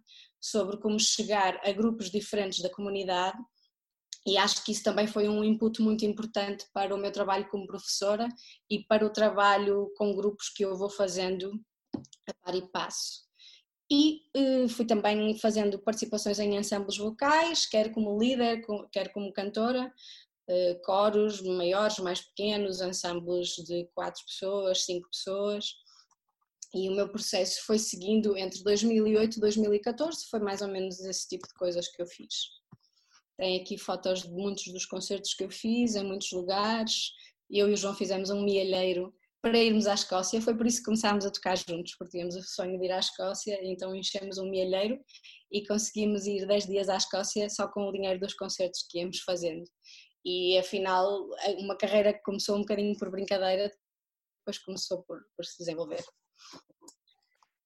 sobre 0.41 0.77
como 0.79 0.99
chegar 0.99 1.61
a 1.65 1.73
grupos 1.73 2.11
diferentes 2.11 2.61
da 2.61 2.71
comunidade. 2.71 3.39
E 4.27 4.37
acho 4.37 4.65
que 4.65 4.73
isso 4.73 4.83
também 4.83 5.07
foi 5.07 5.29
um 5.29 5.43
input 5.43 5.81
muito 5.81 6.05
importante 6.05 6.67
para 6.75 6.95
o 6.95 6.99
meu 6.99 7.11
trabalho 7.11 7.49
como 7.49 7.67
professora 7.67 8.29
e 8.69 8.85
para 8.85 9.07
o 9.07 9.13
trabalho 9.13 9.91
com 9.97 10.15
grupos 10.15 10.51
que 10.51 10.65
eu 10.65 10.77
vou 10.77 10.91
fazendo 10.91 11.53
a 12.29 12.35
par 12.45 12.55
e 12.55 12.71
passo 12.71 13.30
e 13.91 14.23
uh, 14.37 14.69
fui 14.69 14.87
também 14.87 15.37
fazendo 15.37 15.79
participações 15.79 16.39
em 16.39 16.57
ensembles 16.57 16.97
vocais, 16.97 17.67
quer 17.67 17.93
como 17.93 18.19
líder, 18.19 18.65
quer 18.93 19.13
como 19.13 19.33
cantora, 19.33 19.93
uh, 20.49 20.83
coros 20.83 21.43
maiores, 21.43 21.99
mais 21.99 22.21
pequenos, 22.21 22.81
ensembles 22.81 23.49
de 23.57 23.89
quatro 23.93 24.25
pessoas, 24.25 24.85
cinco 24.85 25.09
pessoas. 25.11 25.75
E 26.73 26.89
o 26.89 26.95
meu 26.95 27.09
processo 27.09 27.67
foi 27.67 27.81
seguindo 27.81 28.37
entre 28.37 28.63
2008 28.63 29.39
e 29.39 29.41
2014, 29.41 30.27
foi 30.31 30.39
mais 30.39 30.63
ou 30.63 30.69
menos 30.69 31.01
esse 31.01 31.29
tipo 31.29 31.49
de 31.49 31.55
coisas 31.55 31.89
que 31.89 32.01
eu 32.01 32.07
fiz. 32.07 32.61
Tem 33.37 33.61
aqui 33.61 33.77
fotos 33.77 34.23
de 34.23 34.31
muitos 34.31 34.73
dos 34.73 34.87
concertos 34.87 35.35
que 35.35 35.43
eu 35.43 35.51
fiz, 35.51 35.97
em 35.97 36.05
muitos 36.05 36.31
lugares. 36.31 37.11
Eu 37.51 37.69
e 37.69 37.73
o 37.73 37.77
João 37.77 37.95
fizemos 37.95 38.31
um 38.31 38.45
mielheiro 38.45 39.13
para 39.43 39.59
irmos 39.59 39.87
à 39.87 39.95
Escócia. 39.95 40.41
Foi 40.41 40.57
por 40.57 40.67
isso 40.67 40.79
que 40.79 40.85
começámos 40.85 41.25
a 41.25 41.31
tocar 41.31 41.57
juntos, 41.57 41.95
porque 41.97 42.13
tínhamos 42.13 42.37
o 42.37 42.43
sonho 42.43 42.79
de 42.79 42.85
ir 42.85 42.93
à 42.93 42.99
Escócia, 42.99 43.59
então 43.63 43.95
enchemos 43.95 44.39
um 44.39 44.49
mielheiro 44.49 44.99
e 45.51 45.67
conseguimos 45.67 46.27
ir 46.27 46.47
10 46.47 46.67
dias 46.67 46.89
à 46.89 46.97
Escócia 46.97 47.49
só 47.49 47.69
com 47.69 47.89
o 47.89 47.93
dinheiro 47.93 48.21
dos 48.21 48.35
concertos 48.35 48.87
que 48.89 48.99
íamos 48.99 49.21
fazendo. 49.21 49.65
E 50.25 50.59
afinal, 50.59 51.29
uma 51.59 51.77
carreira 51.77 52.13
que 52.13 52.23
começou 52.23 52.57
um 52.57 52.61
bocadinho 52.61 52.97
por 52.99 53.11
brincadeira, 53.11 53.71
depois 54.41 54.59
começou 54.59 55.03
por, 55.05 55.21
por 55.37 55.45
se 55.45 55.59
desenvolver. 55.59 56.05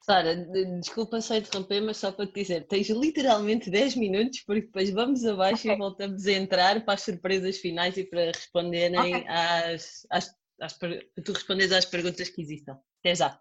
Sara, 0.04 0.36
desculpa 0.80 1.20
só 1.22 1.34
interromper, 1.34 1.80
mas 1.80 1.96
só 1.96 2.12
para 2.12 2.26
te 2.26 2.34
dizer, 2.34 2.66
tens 2.68 2.90
literalmente 2.90 3.70
10 3.70 3.96
minutos, 3.96 4.42
porque 4.46 4.66
depois 4.66 4.90
vamos 4.90 5.24
abaixo 5.24 5.62
okay. 5.62 5.72
e 5.72 5.78
voltamos 5.78 6.26
a 6.26 6.32
entrar 6.32 6.84
para 6.84 6.94
as 6.94 7.02
surpresas 7.02 7.56
finais 7.56 7.96
e 7.96 8.04
para 8.04 8.26
responderem 8.26 9.16
okay. 9.16 9.24
às, 9.26 10.06
às 10.10 10.30
às, 10.60 10.76
tu 10.78 11.32
respondes 11.32 11.72
às 11.72 11.84
perguntas 11.84 12.28
que 12.28 12.42
existam. 12.42 12.78
Até 13.00 13.14
já. 13.14 13.40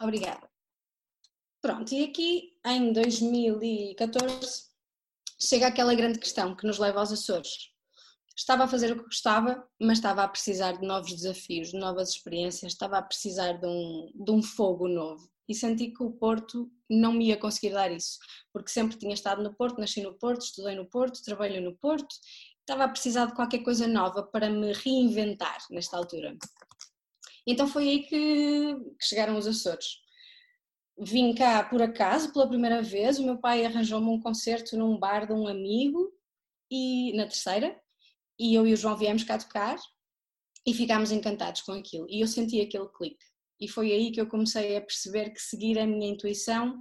Obrigada. 0.00 0.48
Pronto, 1.60 1.92
e 1.92 2.04
aqui 2.04 2.52
em 2.64 2.92
2014 2.92 4.66
chega 5.40 5.66
aquela 5.66 5.94
grande 5.94 6.18
questão 6.18 6.54
que 6.54 6.66
nos 6.66 6.78
leva 6.78 7.00
aos 7.00 7.12
Açores. 7.12 7.70
Estava 8.36 8.64
a 8.64 8.68
fazer 8.68 8.92
o 8.92 8.96
que 8.96 9.04
gostava, 9.04 9.66
mas 9.80 9.98
estava 9.98 10.22
a 10.22 10.28
precisar 10.28 10.72
de 10.72 10.86
novos 10.86 11.10
desafios, 11.10 11.70
de 11.70 11.78
novas 11.78 12.10
experiências, 12.10 12.72
estava 12.72 12.98
a 12.98 13.02
precisar 13.02 13.54
de 13.54 13.66
um, 13.66 14.12
de 14.14 14.30
um 14.30 14.42
fogo 14.42 14.86
novo. 14.86 15.28
E 15.48 15.54
senti 15.54 15.90
que 15.90 16.02
o 16.02 16.10
Porto 16.10 16.70
não 16.88 17.12
me 17.12 17.28
ia 17.28 17.36
conseguir 17.36 17.72
dar 17.72 17.90
isso, 17.90 18.18
porque 18.52 18.70
sempre 18.70 18.98
tinha 18.98 19.14
estado 19.14 19.42
no 19.42 19.54
Porto, 19.54 19.78
nasci 19.78 20.02
no 20.02 20.14
Porto, 20.18 20.42
estudei 20.42 20.74
no 20.74 20.86
Porto, 20.86 21.22
trabalho 21.22 21.62
no 21.62 21.76
Porto 21.78 22.14
estava 22.66 22.84
a 22.84 22.88
precisar 22.88 23.26
de 23.26 23.34
qualquer 23.34 23.62
coisa 23.62 23.86
nova 23.86 24.24
para 24.24 24.50
me 24.50 24.72
reinventar 24.72 25.58
nesta 25.70 25.96
altura. 25.96 26.36
Então 27.46 27.68
foi 27.68 27.88
aí 27.88 28.02
que, 28.02 28.76
chegaram 29.00 29.38
os 29.38 29.46
Açores. 29.46 30.00
Vim 30.98 31.32
cá 31.32 31.62
por 31.62 31.80
acaso 31.80 32.32
pela 32.32 32.48
primeira 32.48 32.82
vez, 32.82 33.18
o 33.18 33.24
meu 33.24 33.38
pai 33.38 33.64
arranjou-me 33.64 34.08
um 34.08 34.20
concerto 34.20 34.76
num 34.76 34.98
bar 34.98 35.26
de 35.26 35.32
um 35.32 35.46
amigo 35.46 36.12
e 36.68 37.12
na 37.16 37.24
terceira, 37.24 37.80
e 38.38 38.54
eu 38.54 38.66
e 38.66 38.72
o 38.72 38.76
João 38.76 38.96
viemos 38.96 39.22
cá 39.22 39.38
tocar 39.38 39.76
e 40.66 40.74
ficámos 40.74 41.12
encantados 41.12 41.60
com 41.60 41.72
aquilo. 41.72 42.06
E 42.10 42.20
eu 42.20 42.26
senti 42.26 42.60
aquele 42.60 42.88
clique. 42.88 43.24
E 43.60 43.68
foi 43.68 43.92
aí 43.92 44.10
que 44.10 44.20
eu 44.20 44.26
comecei 44.26 44.76
a 44.76 44.80
perceber 44.80 45.30
que 45.30 45.40
seguir 45.40 45.78
a 45.78 45.86
minha 45.86 46.10
intuição 46.10 46.76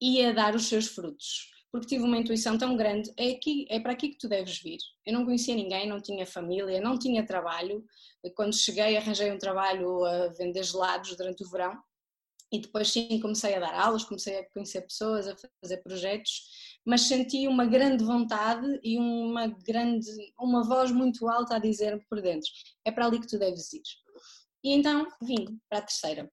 ia 0.00 0.32
dar 0.32 0.54
os 0.54 0.68
seus 0.68 0.86
frutos 0.86 1.55
porque 1.76 1.94
tive 1.94 2.04
uma 2.04 2.16
intuição 2.16 2.56
tão 2.56 2.76
grande, 2.76 3.12
é, 3.16 3.32
aqui, 3.32 3.66
é 3.68 3.78
para 3.78 3.92
aqui 3.92 4.08
que 4.08 4.18
tu 4.18 4.28
deves 4.28 4.58
vir. 4.58 4.78
Eu 5.04 5.12
não 5.12 5.24
conhecia 5.24 5.54
ninguém, 5.54 5.86
não 5.86 6.00
tinha 6.00 6.26
família, 6.26 6.80
não 6.80 6.98
tinha 6.98 7.26
trabalho. 7.26 7.84
Quando 8.34 8.56
cheguei 8.56 8.96
arranjei 8.96 9.30
um 9.30 9.38
trabalho 9.38 10.04
a 10.04 10.28
vender 10.28 10.64
gelados 10.64 11.14
durante 11.16 11.44
o 11.44 11.50
verão 11.50 11.78
e 12.50 12.60
depois 12.60 12.90
sim 12.90 13.20
comecei 13.20 13.54
a 13.54 13.60
dar 13.60 13.74
aulas, 13.74 14.04
comecei 14.04 14.38
a 14.38 14.50
conhecer 14.50 14.82
pessoas, 14.82 15.28
a 15.28 15.36
fazer 15.60 15.76
projetos, 15.82 16.42
mas 16.84 17.02
senti 17.02 17.46
uma 17.46 17.66
grande 17.66 18.04
vontade 18.04 18.80
e 18.82 18.96
uma 18.96 19.48
grande, 19.48 20.08
uma 20.38 20.64
voz 20.64 20.90
muito 20.90 21.28
alta 21.28 21.56
a 21.56 21.58
dizer-me 21.58 22.04
por 22.08 22.22
dentro, 22.22 22.48
é 22.84 22.90
para 22.90 23.06
ali 23.06 23.20
que 23.20 23.26
tu 23.26 23.38
deves 23.38 23.72
ir. 23.72 23.82
E 24.64 24.72
então 24.72 25.06
vim 25.22 25.60
para 25.68 25.80
a 25.80 25.82
terceira. 25.82 26.30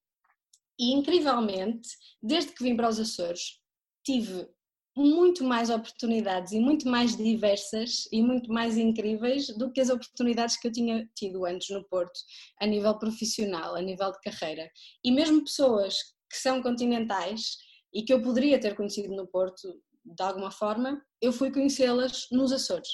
E 0.80 0.94
incrivelmente, 0.94 1.90
desde 2.22 2.54
que 2.54 2.64
vim 2.64 2.76
para 2.76 2.90
os 2.90 3.00
Açores, 3.00 3.60
tive 4.04 4.48
muito 4.96 5.44
mais 5.44 5.70
oportunidades 5.70 6.54
e 6.54 6.60
muito 6.60 6.88
mais 6.88 7.18
diversas 7.18 8.08
e 8.12 8.22
muito 8.22 8.52
mais 8.52 8.78
incríveis 8.78 9.48
do 9.58 9.72
que 9.72 9.82
as 9.82 9.90
oportunidades 9.90 10.58
que 10.58 10.68
eu 10.68 10.72
tinha 10.72 11.10
tido 11.16 11.46
antes 11.46 11.70
no 11.70 11.84
Porto, 11.84 12.20
a 12.60 12.66
nível 12.66 12.98
profissional, 12.98 13.76
a 13.76 13.82
nível 13.82 14.12
de 14.12 14.20
carreira. 14.22 14.70
E 15.04 15.12
mesmo 15.12 15.44
pessoas 15.44 15.98
que 16.30 16.38
são 16.38 16.62
continentais 16.62 17.58
e 17.94 18.04
que 18.04 18.14
eu 18.14 18.22
poderia 18.22 18.60
ter 18.60 18.76
conhecido 18.76 19.16
no 19.16 19.28
Porto 19.28 19.68
de 20.06 20.24
alguma 20.24 20.52
forma, 20.52 21.02
eu 21.22 21.32
fui 21.32 21.52
conhecê-las 21.52 22.28
nos 22.32 22.52
Açores. 22.52 22.90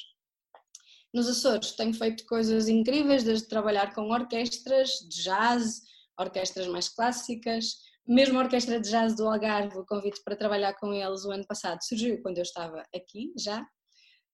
Nos 1.14 1.28
Açores 1.28 1.72
tenho 1.72 1.94
feito 1.94 2.26
coisas 2.26 2.68
incríveis, 2.68 3.24
desde 3.24 3.48
trabalhar 3.48 3.94
com 3.96 4.12
orquestras 4.12 4.92
de 5.10 5.24
jazz, 5.24 5.82
orquestras 6.20 6.68
mais 6.68 6.88
clássicas, 6.88 7.78
mesmo 8.10 8.40
a 8.40 8.42
Orquestra 8.42 8.80
de 8.80 8.90
Jazz 8.90 9.16
do 9.16 9.28
Algarve, 9.28 9.78
o 9.78 9.86
convite 9.86 10.20
para 10.26 10.36
trabalhar 10.36 10.74
com 10.74 10.92
eles 10.92 11.24
o 11.26 11.32
ano 11.32 11.46
passado 11.46 11.78
surgiu 11.84 12.20
quando 12.24 12.40
eu 12.40 12.44
estava 12.44 12.84
aqui 12.94 13.32
já. 13.38 13.64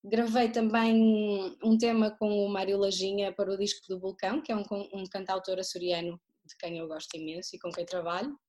Gravei 0.01 0.49
também 0.49 1.57
um 1.61 1.77
tema 1.77 2.15
com 2.17 2.29
o 2.29 2.47
Mário 2.47 2.77
Lajinha 2.77 3.33
para 3.33 3.51
o 3.51 3.57
disco 3.57 3.85
do 3.89 3.99
Vulcão, 3.99 4.41
que 4.41 4.49
é 4.49 4.55
um, 4.55 4.63
um 4.93 5.03
cantautor 5.11 5.59
açoriano 5.59 6.17
de 6.45 6.55
quem 6.57 6.77
eu 6.77 6.87
gosto 6.87 7.17
imenso 7.17 7.53
e 7.53 7.59
com 7.59 7.69
quem 7.69 7.85
trabalho. 7.85 8.39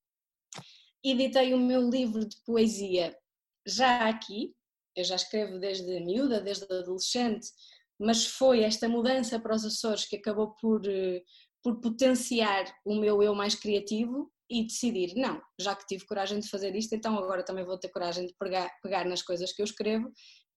Editei 1.03 1.55
o 1.55 1.59
meu 1.59 1.91
livro 1.91 2.25
de 2.25 2.37
poesia 2.45 3.17
já 3.67 4.09
aqui, 4.09 4.55
eu 4.95 5.03
já 5.03 5.17
escrevo 5.17 5.59
desde 5.59 5.99
miúda, 6.05 6.41
desde 6.41 6.73
adolescente, 6.73 7.49
mas 7.99 8.27
foi 8.27 8.63
esta 8.63 8.89
mudança 8.89 9.41
para 9.41 9.57
os 9.57 9.65
Açores 9.65 10.05
que 10.05 10.17
acabou 10.17 10.55
por, 10.61 10.87
eh, 10.87 11.25
por 11.65 11.81
potenciar 11.81 12.65
o 12.85 12.95
meu 12.95 13.23
eu 13.25 13.35
mais 13.35 13.57
criativo 13.57 14.31
e 14.49 14.65
decidir, 14.65 15.15
não, 15.17 15.41
já 15.61 15.75
que 15.75 15.87
tive 15.87 16.07
coragem 16.07 16.39
de 16.39 16.49
fazer 16.49 16.75
isto, 16.75 16.95
então 16.95 17.19
agora 17.19 17.45
também 17.45 17.65
vou 17.65 17.79
ter 17.79 17.89
coragem 17.89 18.27
de 18.27 18.35
pegar, 18.39 18.71
pegar 18.83 19.05
nas 19.05 19.23
coisas 19.23 19.53
que 19.53 19.61
eu 19.61 19.65
escrevo 19.65 20.13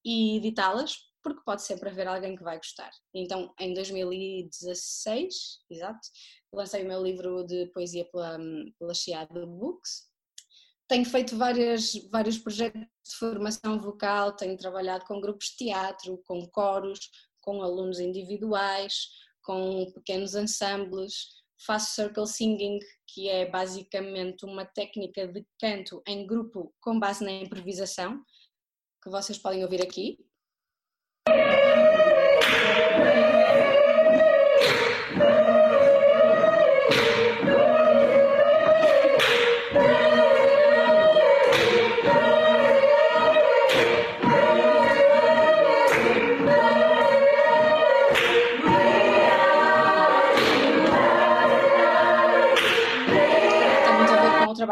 e 0.05 0.37
editá-las, 0.37 0.97
porque 1.23 1.41
pode 1.43 1.63
sempre 1.63 1.89
haver 1.89 2.07
alguém 2.07 2.35
que 2.35 2.43
vai 2.43 2.57
gostar. 2.57 2.91
Então, 3.13 3.53
em 3.59 3.73
2016, 3.73 5.35
exato, 5.69 5.99
lancei 6.53 6.83
o 6.83 6.87
meu 6.87 7.03
livro 7.03 7.43
de 7.43 7.67
poesia 7.67 8.05
pela, 8.11 8.37
pela 8.77 8.93
Chiado 8.93 9.45
Books. 9.45 10.07
Tenho 10.87 11.05
feito 11.05 11.37
várias, 11.37 11.93
vários 12.11 12.37
projetos 12.37 12.81
de 12.81 13.15
formação 13.15 13.79
vocal, 13.79 14.35
tenho 14.35 14.57
trabalhado 14.57 15.05
com 15.05 15.21
grupos 15.21 15.47
de 15.47 15.65
teatro, 15.65 16.21
com 16.25 16.47
coros, 16.49 16.99
com 17.41 17.61
alunos 17.61 17.99
individuais, 17.99 19.07
com 19.43 19.91
pequenos 19.93 20.35
ensembles, 20.35 21.38
faço 21.65 21.93
circle 21.95 22.27
singing, 22.27 22.79
que 23.07 23.27
é 23.27 23.49
basicamente 23.49 24.45
uma 24.45 24.65
técnica 24.65 25.27
de 25.27 25.45
canto 25.59 26.01
em 26.07 26.25
grupo 26.25 26.73
com 26.79 26.99
base 26.99 27.23
na 27.23 27.31
improvisação, 27.31 28.23
que 29.03 29.09
vocês 29.09 29.37
podem 29.37 29.63
ouvir 29.63 29.81
aqui. 29.81 30.17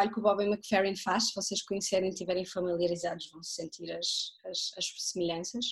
Trabalho 0.07 0.11
que 0.11 0.19
o 0.19 0.21
Bobby 0.21 0.45
McFerrin 0.45 0.95
faz, 0.95 1.27
se 1.27 1.35
vocês 1.35 1.61
conhecerem 1.61 2.09
e 2.09 2.13
estiverem 2.13 2.45
familiarizados 2.45 3.29
vão 3.31 3.43
sentir 3.43 3.91
as, 3.91 4.33
as, 4.45 4.71
as, 4.77 5.11
semelhanças. 5.11 5.65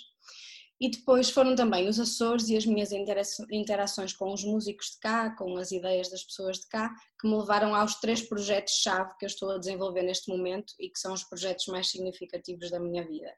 E 0.79 0.89
depois 0.89 1.29
foram 1.29 1.55
também 1.55 1.87
os 1.87 1.99
Açores 1.99 2.49
e 2.49 2.57
as 2.57 2.65
minhas 2.65 2.91
interações 2.91 4.11
com 4.11 4.33
os 4.33 4.43
músicos 4.43 4.87
de 4.87 4.99
cá, 4.99 5.33
com 5.37 5.55
as 5.57 5.71
ideias 5.71 6.09
das 6.09 6.23
pessoas 6.23 6.57
de 6.59 6.67
cá, 6.67 6.93
que 7.19 7.27
me 7.27 7.37
levaram 7.37 7.73
aos 7.73 7.95
três 7.95 8.21
projetos-chave 8.21 9.15
que 9.17 9.23
eu 9.23 9.27
estou 9.27 9.51
a 9.51 9.57
desenvolver 9.57 10.03
neste 10.03 10.29
momento 10.29 10.73
e 10.77 10.89
que 10.89 10.99
são 10.99 11.13
os 11.13 11.23
projetos 11.23 11.67
mais 11.67 11.89
significativos 11.89 12.69
da 12.69 12.79
minha 12.79 13.07
vida. 13.07 13.33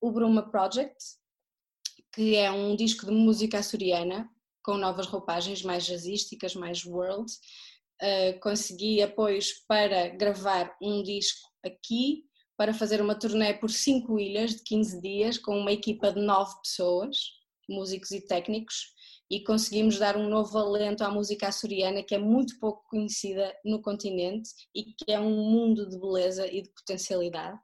O 0.00 0.10
Bruma 0.10 0.50
Project, 0.50 0.96
que 2.12 2.34
é 2.34 2.50
um 2.50 2.74
disco 2.74 3.06
de 3.06 3.12
música 3.12 3.60
açoriana, 3.60 4.28
com 4.64 4.76
novas 4.76 5.06
roupagens 5.06 5.62
mais 5.62 5.86
jazzísticas, 5.86 6.56
mais 6.56 6.84
world, 6.84 7.30
uh, 8.02 8.40
consegui 8.40 9.02
apoios 9.02 9.52
para 9.68 10.08
gravar 10.08 10.76
um 10.82 11.02
disco 11.02 11.48
aqui, 11.64 12.24
para 12.56 12.72
fazer 12.72 13.00
uma 13.00 13.18
turnê 13.18 13.54
por 13.54 13.70
cinco 13.70 14.18
ilhas 14.18 14.56
de 14.56 14.62
15 14.64 15.00
dias 15.00 15.38
com 15.38 15.58
uma 15.58 15.72
equipa 15.72 16.12
de 16.12 16.20
nove 16.20 16.54
pessoas, 16.62 17.16
músicos 17.68 18.12
e 18.12 18.20
técnicos, 18.20 18.94
e 19.30 19.42
conseguimos 19.42 19.98
dar 19.98 20.16
um 20.16 20.28
novo 20.28 20.56
alento 20.56 21.02
à 21.02 21.10
música 21.10 21.48
açoriana 21.48 22.02
que 22.02 22.14
é 22.14 22.18
muito 22.18 22.58
pouco 22.60 22.84
conhecida 22.88 23.54
no 23.64 23.82
continente 23.82 24.48
e 24.74 24.84
que 24.84 25.12
é 25.12 25.18
um 25.18 25.50
mundo 25.50 25.88
de 25.88 25.98
beleza 25.98 26.46
e 26.46 26.62
de 26.62 26.70
potencialidade. 26.70 27.58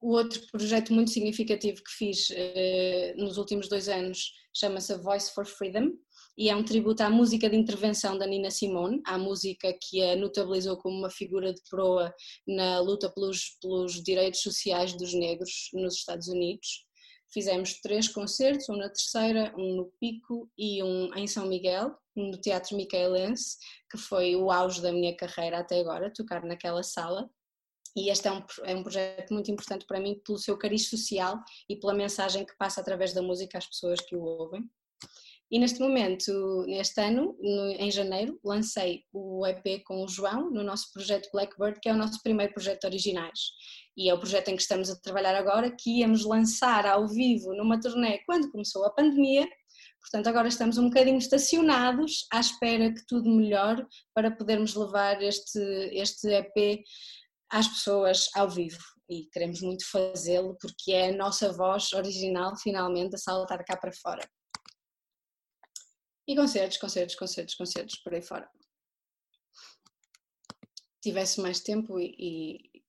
O 0.00 0.12
outro 0.12 0.40
projeto 0.50 0.92
muito 0.92 1.10
significativo 1.10 1.82
que 1.82 1.90
fiz 1.90 2.28
eh, 2.30 3.14
nos 3.16 3.36
últimos 3.36 3.68
dois 3.68 3.88
anos 3.88 4.32
chama-se 4.54 4.96
Voice 4.98 5.32
for 5.32 5.44
Freedom, 5.44 5.90
e 6.38 6.48
é 6.48 6.54
um 6.54 6.62
tributo 6.62 7.02
à 7.02 7.10
música 7.10 7.50
de 7.50 7.56
intervenção 7.56 8.16
da 8.16 8.24
Nina 8.24 8.48
Simone, 8.48 9.02
à 9.04 9.18
música 9.18 9.76
que 9.82 10.00
a 10.00 10.14
notabilizou 10.14 10.76
como 10.76 10.96
uma 10.96 11.10
figura 11.10 11.52
de 11.52 11.60
proa 11.68 12.14
na 12.46 12.78
luta 12.78 13.10
pelos, 13.10 13.58
pelos 13.60 14.00
direitos 14.00 14.40
sociais 14.40 14.96
dos 14.96 15.12
negros 15.12 15.68
nos 15.74 15.96
Estados 15.96 16.28
Unidos. 16.28 16.86
Fizemos 17.34 17.80
três 17.80 18.06
concertos, 18.06 18.68
um 18.68 18.76
na 18.76 18.88
Terceira, 18.88 19.52
um 19.58 19.74
no 19.74 19.92
Pico 20.00 20.48
e 20.56 20.80
um 20.80 21.12
em 21.16 21.26
São 21.26 21.44
Miguel, 21.44 21.92
no 22.14 22.40
Teatro 22.40 22.76
Micaelense, 22.76 23.56
que 23.90 23.98
foi 23.98 24.36
o 24.36 24.52
auge 24.52 24.80
da 24.80 24.92
minha 24.92 25.16
carreira 25.16 25.58
até 25.58 25.80
agora, 25.80 26.12
tocar 26.12 26.44
naquela 26.44 26.84
sala. 26.84 27.28
E 27.96 28.10
este 28.10 28.28
é 28.28 28.32
um, 28.32 28.44
é 28.62 28.76
um 28.76 28.84
projeto 28.84 29.34
muito 29.34 29.50
importante 29.50 29.84
para 29.86 29.98
mim 29.98 30.20
pelo 30.24 30.38
seu 30.38 30.56
cariz 30.56 30.88
social 30.88 31.36
e 31.68 31.74
pela 31.74 31.92
mensagem 31.92 32.46
que 32.46 32.56
passa 32.56 32.80
através 32.80 33.12
da 33.12 33.20
música 33.20 33.58
às 33.58 33.66
pessoas 33.66 34.00
que 34.00 34.14
o 34.14 34.22
ouvem. 34.22 34.62
E 35.50 35.58
neste 35.58 35.80
momento, 35.80 36.66
neste 36.66 37.00
ano, 37.00 37.34
no, 37.40 37.70
em 37.70 37.90
janeiro, 37.90 38.38
lancei 38.44 39.04
o 39.12 39.46
EP 39.46 39.82
com 39.82 40.04
o 40.04 40.08
João 40.08 40.50
no 40.50 40.62
nosso 40.62 40.92
projeto 40.92 41.30
Blackbird, 41.32 41.80
que 41.80 41.88
é 41.88 41.92
o 41.92 41.96
nosso 41.96 42.22
primeiro 42.22 42.52
projeto 42.52 42.84
originais. 42.84 43.38
E 43.96 44.10
é 44.10 44.14
o 44.14 44.18
projeto 44.18 44.48
em 44.48 44.56
que 44.56 44.62
estamos 44.62 44.90
a 44.90 45.00
trabalhar 45.00 45.34
agora, 45.34 45.74
que 45.74 46.00
íamos 46.00 46.24
lançar 46.24 46.86
ao 46.86 47.08
vivo 47.08 47.54
numa 47.54 47.80
turnê 47.80 48.18
quando 48.26 48.50
começou 48.50 48.84
a 48.84 48.90
pandemia. 48.90 49.48
Portanto, 50.00 50.26
agora 50.28 50.48
estamos 50.48 50.76
um 50.76 50.90
bocadinho 50.90 51.18
estacionados 51.18 52.26
à 52.30 52.40
espera 52.40 52.92
que 52.92 53.06
tudo 53.06 53.30
melhore 53.30 53.86
para 54.14 54.30
podermos 54.30 54.74
levar 54.74 55.22
este, 55.22 55.58
este 55.92 56.28
EP 56.28 56.82
às 57.50 57.66
pessoas 57.66 58.28
ao 58.34 58.50
vivo. 58.50 58.78
E 59.08 59.24
queremos 59.32 59.62
muito 59.62 59.90
fazê-lo 59.90 60.58
porque 60.60 60.92
é 60.92 61.08
a 61.08 61.16
nossa 61.16 61.50
voz 61.54 61.90
original 61.94 62.54
finalmente 62.58 63.14
a 63.14 63.18
saltar 63.18 63.64
cá 63.64 63.78
para 63.78 63.92
fora. 63.92 64.28
E 66.28 66.36
concertos, 66.36 66.76
concertos, 66.76 67.14
concertos, 67.16 67.54
concertos, 67.54 67.96
por 68.00 68.12
aí 68.12 68.20
fora. 68.20 68.46
Tivesse 71.00 71.40
mais 71.40 71.60
tempo 71.60 71.98
e, 71.98 72.14
e, 72.18 72.82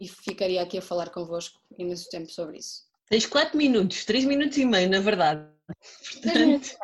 e 0.00 0.08
ficaria 0.08 0.62
aqui 0.62 0.78
a 0.78 0.82
falar 0.82 1.10
convosco 1.10 1.60
imenso 1.76 2.08
tempo 2.08 2.30
sobre 2.30 2.58
isso. 2.58 2.88
Tens 3.10 3.26
4 3.26 3.58
minutos, 3.58 4.06
3 4.06 4.24
minutos 4.24 4.56
e 4.56 4.64
meio, 4.64 4.88
na 4.88 5.00
verdade. 5.00 5.52
Portanto... 6.22 6.76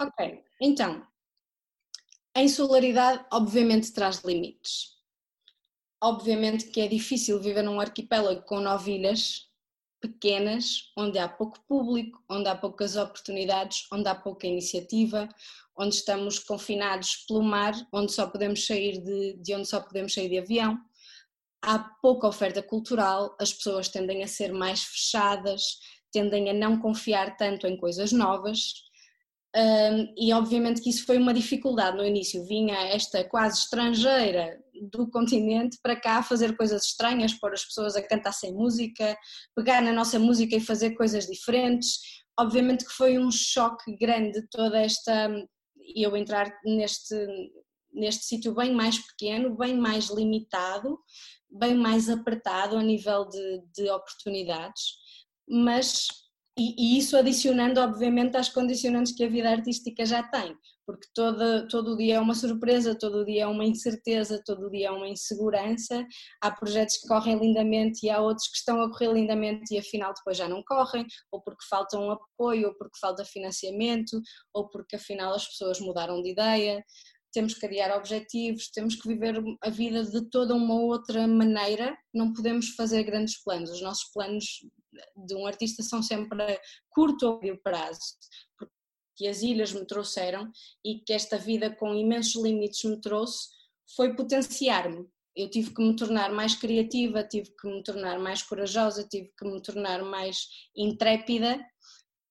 Ok, 0.00 0.44
então, 0.60 1.06
a 2.34 2.42
insularidade 2.42 3.24
obviamente 3.32 3.92
traz 3.92 4.18
limites. 4.24 4.94
Obviamente 6.00 6.66
que 6.70 6.80
é 6.80 6.86
difícil 6.86 7.40
viver 7.40 7.62
num 7.62 7.80
arquipélago 7.80 8.42
com 8.42 8.60
nove 8.60 8.92
ilhas 8.92 9.48
pequenas, 10.08 10.92
onde 10.96 11.18
há 11.18 11.28
pouco 11.28 11.58
público, 11.66 12.22
onde 12.28 12.48
há 12.48 12.54
poucas 12.54 12.96
oportunidades, 12.96 13.86
onde 13.92 14.08
há 14.08 14.14
pouca 14.14 14.46
iniciativa, 14.46 15.28
onde 15.76 15.96
estamos 15.96 16.38
confinados 16.38 17.24
pelo 17.26 17.42
mar, 17.42 17.74
onde 17.92 18.12
só 18.12 18.26
podemos 18.26 18.66
sair 18.66 19.02
de, 19.02 19.34
de 19.34 19.54
onde 19.54 19.68
só 19.68 19.80
podemos 19.80 20.14
sair 20.14 20.28
de 20.28 20.38
avião. 20.38 20.78
há 21.62 21.78
pouca 21.78 22.28
oferta 22.28 22.62
cultural, 22.62 23.34
as 23.40 23.52
pessoas 23.52 23.88
tendem 23.88 24.22
a 24.22 24.28
ser 24.28 24.52
mais 24.52 24.82
fechadas, 24.84 25.78
tendem 26.12 26.50
a 26.50 26.52
não 26.52 26.78
confiar 26.78 27.36
tanto 27.36 27.66
em 27.66 27.76
coisas 27.76 28.12
novas. 28.12 28.84
Um, 29.56 30.12
e 30.16 30.32
obviamente 30.32 30.80
que 30.80 30.90
isso 30.90 31.06
foi 31.06 31.16
uma 31.16 31.32
dificuldade 31.32 31.96
no 31.96 32.04
início. 32.04 32.44
Vinha 32.44 32.76
esta 32.88 33.22
quase 33.22 33.60
estrangeira 33.60 34.58
do 34.90 35.08
continente 35.08 35.78
para 35.80 35.94
cá 35.94 36.22
fazer 36.24 36.56
coisas 36.56 36.84
estranhas, 36.86 37.34
pôr 37.34 37.52
as 37.52 37.64
pessoas 37.64 37.94
a 37.94 38.02
cantar 38.02 38.32
sem 38.32 38.52
música, 38.52 39.16
pegar 39.54 39.80
na 39.80 39.92
nossa 39.92 40.18
música 40.18 40.56
e 40.56 40.60
fazer 40.60 40.96
coisas 40.96 41.26
diferentes. 41.26 42.00
Obviamente 42.38 42.84
que 42.84 42.92
foi 42.92 43.16
um 43.16 43.30
choque 43.30 43.96
grande 43.96 44.44
toda 44.50 44.80
esta. 44.80 45.30
eu 45.94 46.16
entrar 46.16 46.52
neste, 46.64 47.14
neste 47.92 48.24
sítio 48.24 48.52
bem 48.54 48.74
mais 48.74 48.98
pequeno, 48.98 49.56
bem 49.56 49.76
mais 49.78 50.06
limitado, 50.06 50.98
bem 51.48 51.76
mais 51.76 52.10
apertado 52.10 52.76
a 52.76 52.82
nível 52.82 53.28
de, 53.28 53.62
de 53.72 53.88
oportunidades, 53.88 54.82
mas 55.48 56.23
e, 56.56 56.74
e, 56.78 56.98
isso 56.98 57.16
adicionando 57.16 57.80
obviamente 57.80 58.36
às 58.36 58.48
condicionantes 58.48 59.12
que 59.12 59.24
a 59.24 59.28
vida 59.28 59.50
artística 59.50 60.06
já 60.06 60.22
tem, 60.22 60.56
porque 60.86 61.08
todo, 61.14 61.66
todo 61.68 61.94
o 61.94 61.96
dia 61.96 62.16
é 62.16 62.20
uma 62.20 62.34
surpresa, 62.34 62.96
todo 62.96 63.18
o 63.18 63.24
dia 63.24 63.42
é 63.42 63.46
uma 63.46 63.64
incerteza, 63.64 64.40
todo 64.44 64.66
o 64.66 64.70
dia 64.70 64.88
é 64.88 64.90
uma 64.90 65.08
insegurança, 65.08 66.06
há 66.40 66.50
projetos 66.50 66.98
que 66.98 67.08
correm 67.08 67.38
lindamente 67.38 68.06
e 68.06 68.10
há 68.10 68.20
outros 68.20 68.46
que 68.48 68.56
estão 68.58 68.80
a 68.80 68.90
correr 68.90 69.12
lindamente 69.12 69.74
e 69.74 69.78
afinal 69.78 70.12
depois 70.14 70.36
já 70.36 70.48
não 70.48 70.62
correm, 70.62 71.04
ou 71.32 71.42
porque 71.42 71.64
faltam 71.68 72.10
apoio, 72.10 72.68
ou 72.68 72.74
porque 72.74 72.98
falta 73.00 73.24
financiamento, 73.24 74.20
ou 74.52 74.68
porque 74.68 74.96
afinal 74.96 75.34
as 75.34 75.48
pessoas 75.48 75.80
mudaram 75.80 76.22
de 76.22 76.30
ideia, 76.30 76.84
temos 77.32 77.54
que 77.54 77.66
criar 77.66 77.94
objetivos, 77.96 78.70
temos 78.70 78.94
que 78.94 79.08
viver 79.08 79.42
a 79.60 79.68
vida 79.68 80.04
de 80.04 80.30
toda 80.30 80.54
uma 80.54 80.74
outra 80.74 81.26
maneira, 81.26 81.96
não 82.14 82.32
podemos 82.32 82.68
fazer 82.76 83.02
grandes 83.02 83.42
planos. 83.42 83.70
Os 83.70 83.82
nossos 83.82 84.08
planos 84.12 84.60
de 85.26 85.34
um 85.34 85.46
artista 85.46 85.82
são 85.82 86.02
sempre 86.02 86.60
curto 86.90 87.26
ou 87.26 87.40
médio 87.40 87.60
prazo, 87.62 88.00
porque 88.58 89.26
as 89.26 89.42
ilhas 89.42 89.72
me 89.72 89.86
trouxeram 89.86 90.50
e 90.84 91.00
que 91.00 91.12
esta 91.12 91.38
vida 91.38 91.74
com 91.74 91.94
imensos 91.94 92.42
limites 92.42 92.84
me 92.84 93.00
trouxe 93.00 93.48
foi 93.96 94.14
potenciar-me. 94.14 95.06
Eu 95.36 95.50
tive 95.50 95.74
que 95.74 95.82
me 95.82 95.96
tornar 95.96 96.32
mais 96.32 96.54
criativa, 96.54 97.24
tive 97.24 97.50
que 97.60 97.66
me 97.66 97.82
tornar 97.82 98.18
mais 98.18 98.42
corajosa, 98.42 99.06
tive 99.08 99.32
que 99.36 99.44
me 99.44 99.60
tornar 99.60 100.02
mais 100.02 100.48
intrépida 100.76 101.60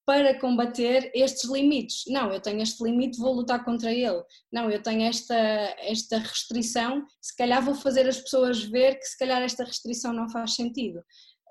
para 0.06 0.38
combater 0.40 1.12
estes 1.14 1.50
limites. 1.50 2.04
Não, 2.08 2.32
eu 2.32 2.42
tenho 2.42 2.62
este 2.62 2.84
limite, 2.84 3.20
vou 3.20 3.34
lutar 3.34 3.64
contra 3.64 3.92
ele. 3.92 4.22
Não, 4.52 4.70
eu 4.70 4.82
tenho 4.82 5.04
esta, 5.04 5.36
esta 5.80 6.18
restrição, 6.18 7.06
se 7.22 7.36
calhar 7.36 7.64
vou 7.64 7.76
fazer 7.76 8.08
as 8.08 8.20
pessoas 8.20 8.64
ver 8.64 9.00
que 9.00 9.06
se 9.06 9.18
calhar 9.18 9.42
esta 9.42 9.64
restrição 9.64 10.14
não 10.14 10.30
faz 10.30 10.56
sentido. 10.56 11.02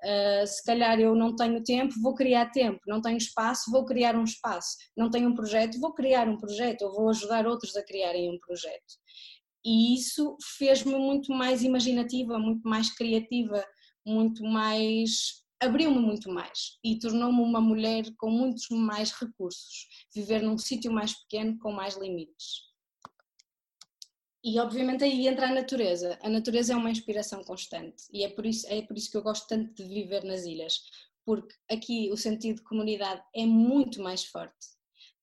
Uh, 0.03 0.45
se 0.45 0.61
calhar 0.63 0.99
eu 0.99 1.15
não 1.15 1.33
tenho 1.33 1.63
tempo, 1.63 1.93
vou 2.01 2.13
criar 2.13 2.51
tempo, 2.51 2.79
não 2.85 3.01
tenho 3.01 3.17
espaço, 3.17 3.71
vou 3.71 3.85
criar 3.85 4.15
um 4.17 4.25
espaço, 4.25 4.75
não 4.97 5.09
tenho 5.09 5.29
um 5.29 5.33
projeto, 5.33 5.79
vou 5.79 5.93
criar 5.93 6.27
um 6.27 6.37
projeto, 6.37 6.81
ou 6.81 6.91
vou 6.93 7.09
ajudar 7.09 7.47
outros 7.47 7.75
a 7.77 7.83
criarem 7.83 8.29
um 8.29 8.37
projeto. 8.39 8.99
E 9.65 9.95
isso 9.95 10.35
fez-me 10.57 10.95
muito 10.95 11.31
mais 11.31 11.63
imaginativa, 11.63 12.37
muito 12.37 12.67
mais 12.67 12.93
criativa, 12.93 13.63
muito 14.05 14.43
mais 14.43 15.43
abriu-me 15.63 15.99
muito 15.99 16.29
mais 16.29 16.77
e 16.83 16.99
tornou-me 16.99 17.39
uma 17.39 17.61
mulher 17.61 18.03
com 18.17 18.29
muitos 18.29 18.67
mais 18.69 19.11
recursos, 19.11 19.87
viver 20.13 20.41
num 20.41 20.57
sítio 20.57 20.91
mais 20.91 21.13
pequeno 21.13 21.57
com 21.59 21.71
mais 21.71 21.95
limites. 21.95 22.72
E 24.43 24.59
obviamente 24.59 25.03
aí 25.03 25.27
entra 25.27 25.47
a 25.47 25.53
natureza. 25.53 26.19
A 26.21 26.29
natureza 26.29 26.73
é 26.73 26.75
uma 26.75 26.91
inspiração 26.91 27.43
constante 27.43 28.03
e 28.11 28.23
é 28.23 28.29
por 28.29 28.45
isso, 28.45 28.67
é 28.67 28.81
por 28.81 28.97
isso 28.97 29.09
que 29.09 29.17
eu 29.17 29.23
gosto 29.23 29.47
tanto 29.47 29.73
de 29.73 29.83
viver 29.87 30.23
nas 30.23 30.43
ilhas, 30.43 30.81
porque 31.25 31.55
aqui 31.71 32.09
o 32.11 32.17
sentido 32.17 32.57
de 32.57 32.63
comunidade 32.63 33.23
é 33.33 33.45
muito 33.45 34.01
mais 34.01 34.25
forte. 34.25 34.73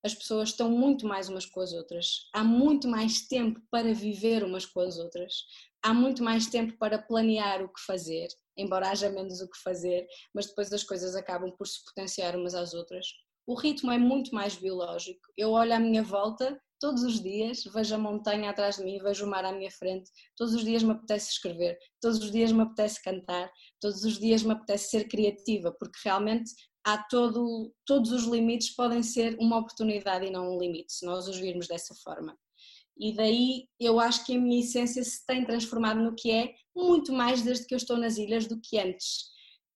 As 0.02 0.14
pessoas 0.14 0.48
estão 0.48 0.70
muito 0.70 1.06
mais 1.06 1.28
umas 1.28 1.44
com 1.44 1.61
as 1.61 1.74
outras. 1.74 2.30
Há 2.33 2.42
muito 2.42 2.88
mais 2.88 3.28
tempo 3.28 3.61
para 3.70 3.92
viver 3.92 4.42
umas 4.42 4.64
com 4.64 4.80
as 4.80 4.96
outras. 4.96 5.44
Há 5.83 5.92
muito 5.92 6.22
mais 6.24 6.46
tempo 6.46 6.78
para 6.78 6.98
planear 6.98 7.62
o 7.62 7.68
que 7.68 7.80
fazer 7.83 8.28
embora 8.61 8.90
haja 8.90 9.11
menos 9.11 9.40
o 9.40 9.48
que 9.48 9.59
fazer, 9.59 10.06
mas 10.35 10.46
depois 10.46 10.72
as 10.72 10.85
coisas 10.85 11.16
acabam 11.16 11.50
por 11.50 11.66
se 11.66 11.83
potenciar 11.85 12.37
umas 12.37 12.54
às 12.54 12.74
outras. 12.74 13.06
O 13.46 13.54
ritmo 13.54 13.90
é 13.90 13.98
muito 13.98 14.35
mais 14.35 14.54
biológico. 14.54 15.20
Eu 15.37 15.50
olho 15.52 15.74
à 15.74 15.78
minha 15.78 16.02
volta 16.02 16.61
todos 16.81 17.03
os 17.03 17.23
dias, 17.23 17.62
vejo 17.64 17.95
a 17.95 17.99
montanha 17.99 18.51
atrás 18.51 18.77
de 18.77 18.85
mim, 18.85 18.99
vejo 18.99 19.27
o 19.27 19.29
mar 19.31 19.45
à 19.45 19.53
minha 19.53 19.71
frente. 19.71 20.11
Todos 20.37 20.55
os 20.55 20.64
dias 20.64 20.83
me 20.83 20.93
apetece 20.93 21.31
escrever, 21.31 21.79
todos 22.01 22.19
os 22.19 22.31
dias 22.33 22.51
me 22.51 22.62
apetece 22.62 23.03
cantar, 23.03 23.53
todos 23.81 24.03
os 24.03 24.19
dias 24.19 24.43
me 24.43 24.53
apetece 24.53 24.90
ser 24.90 25.07
criativa, 25.07 25.71
porque 25.79 25.99
realmente 26.03 26.51
há 26.85 26.99
todo, 26.99 27.73
todos 27.87 28.11
os 28.11 28.25
limites 28.25 28.75
podem 28.75 29.03
ser 29.03 29.37
uma 29.38 29.59
oportunidade 29.59 30.27
e 30.27 30.31
não 30.31 30.57
um 30.57 30.59
limite, 30.59 30.93
se 30.93 31.05
nós 31.05 31.29
os 31.29 31.37
virmos 31.37 31.69
dessa 31.69 31.95
forma. 32.03 32.37
E 32.99 33.14
daí 33.14 33.66
eu 33.79 34.01
acho 34.01 34.27
que 34.27 34.37
a 34.37 34.40
minha 34.40 34.61
essência 34.61 35.03
se 35.05 35.25
tem 35.27 35.45
transformado 35.45 36.01
no 36.01 36.14
que 36.14 36.31
é 36.31 36.55
muito 36.75 37.12
mais 37.12 37.43
desde 37.43 37.66
que 37.66 37.75
eu 37.75 37.79
estou 37.79 37.97
nas 37.97 38.16
ilhas 38.16 38.47
do 38.47 38.61
que 38.61 38.79
antes. 38.79 39.31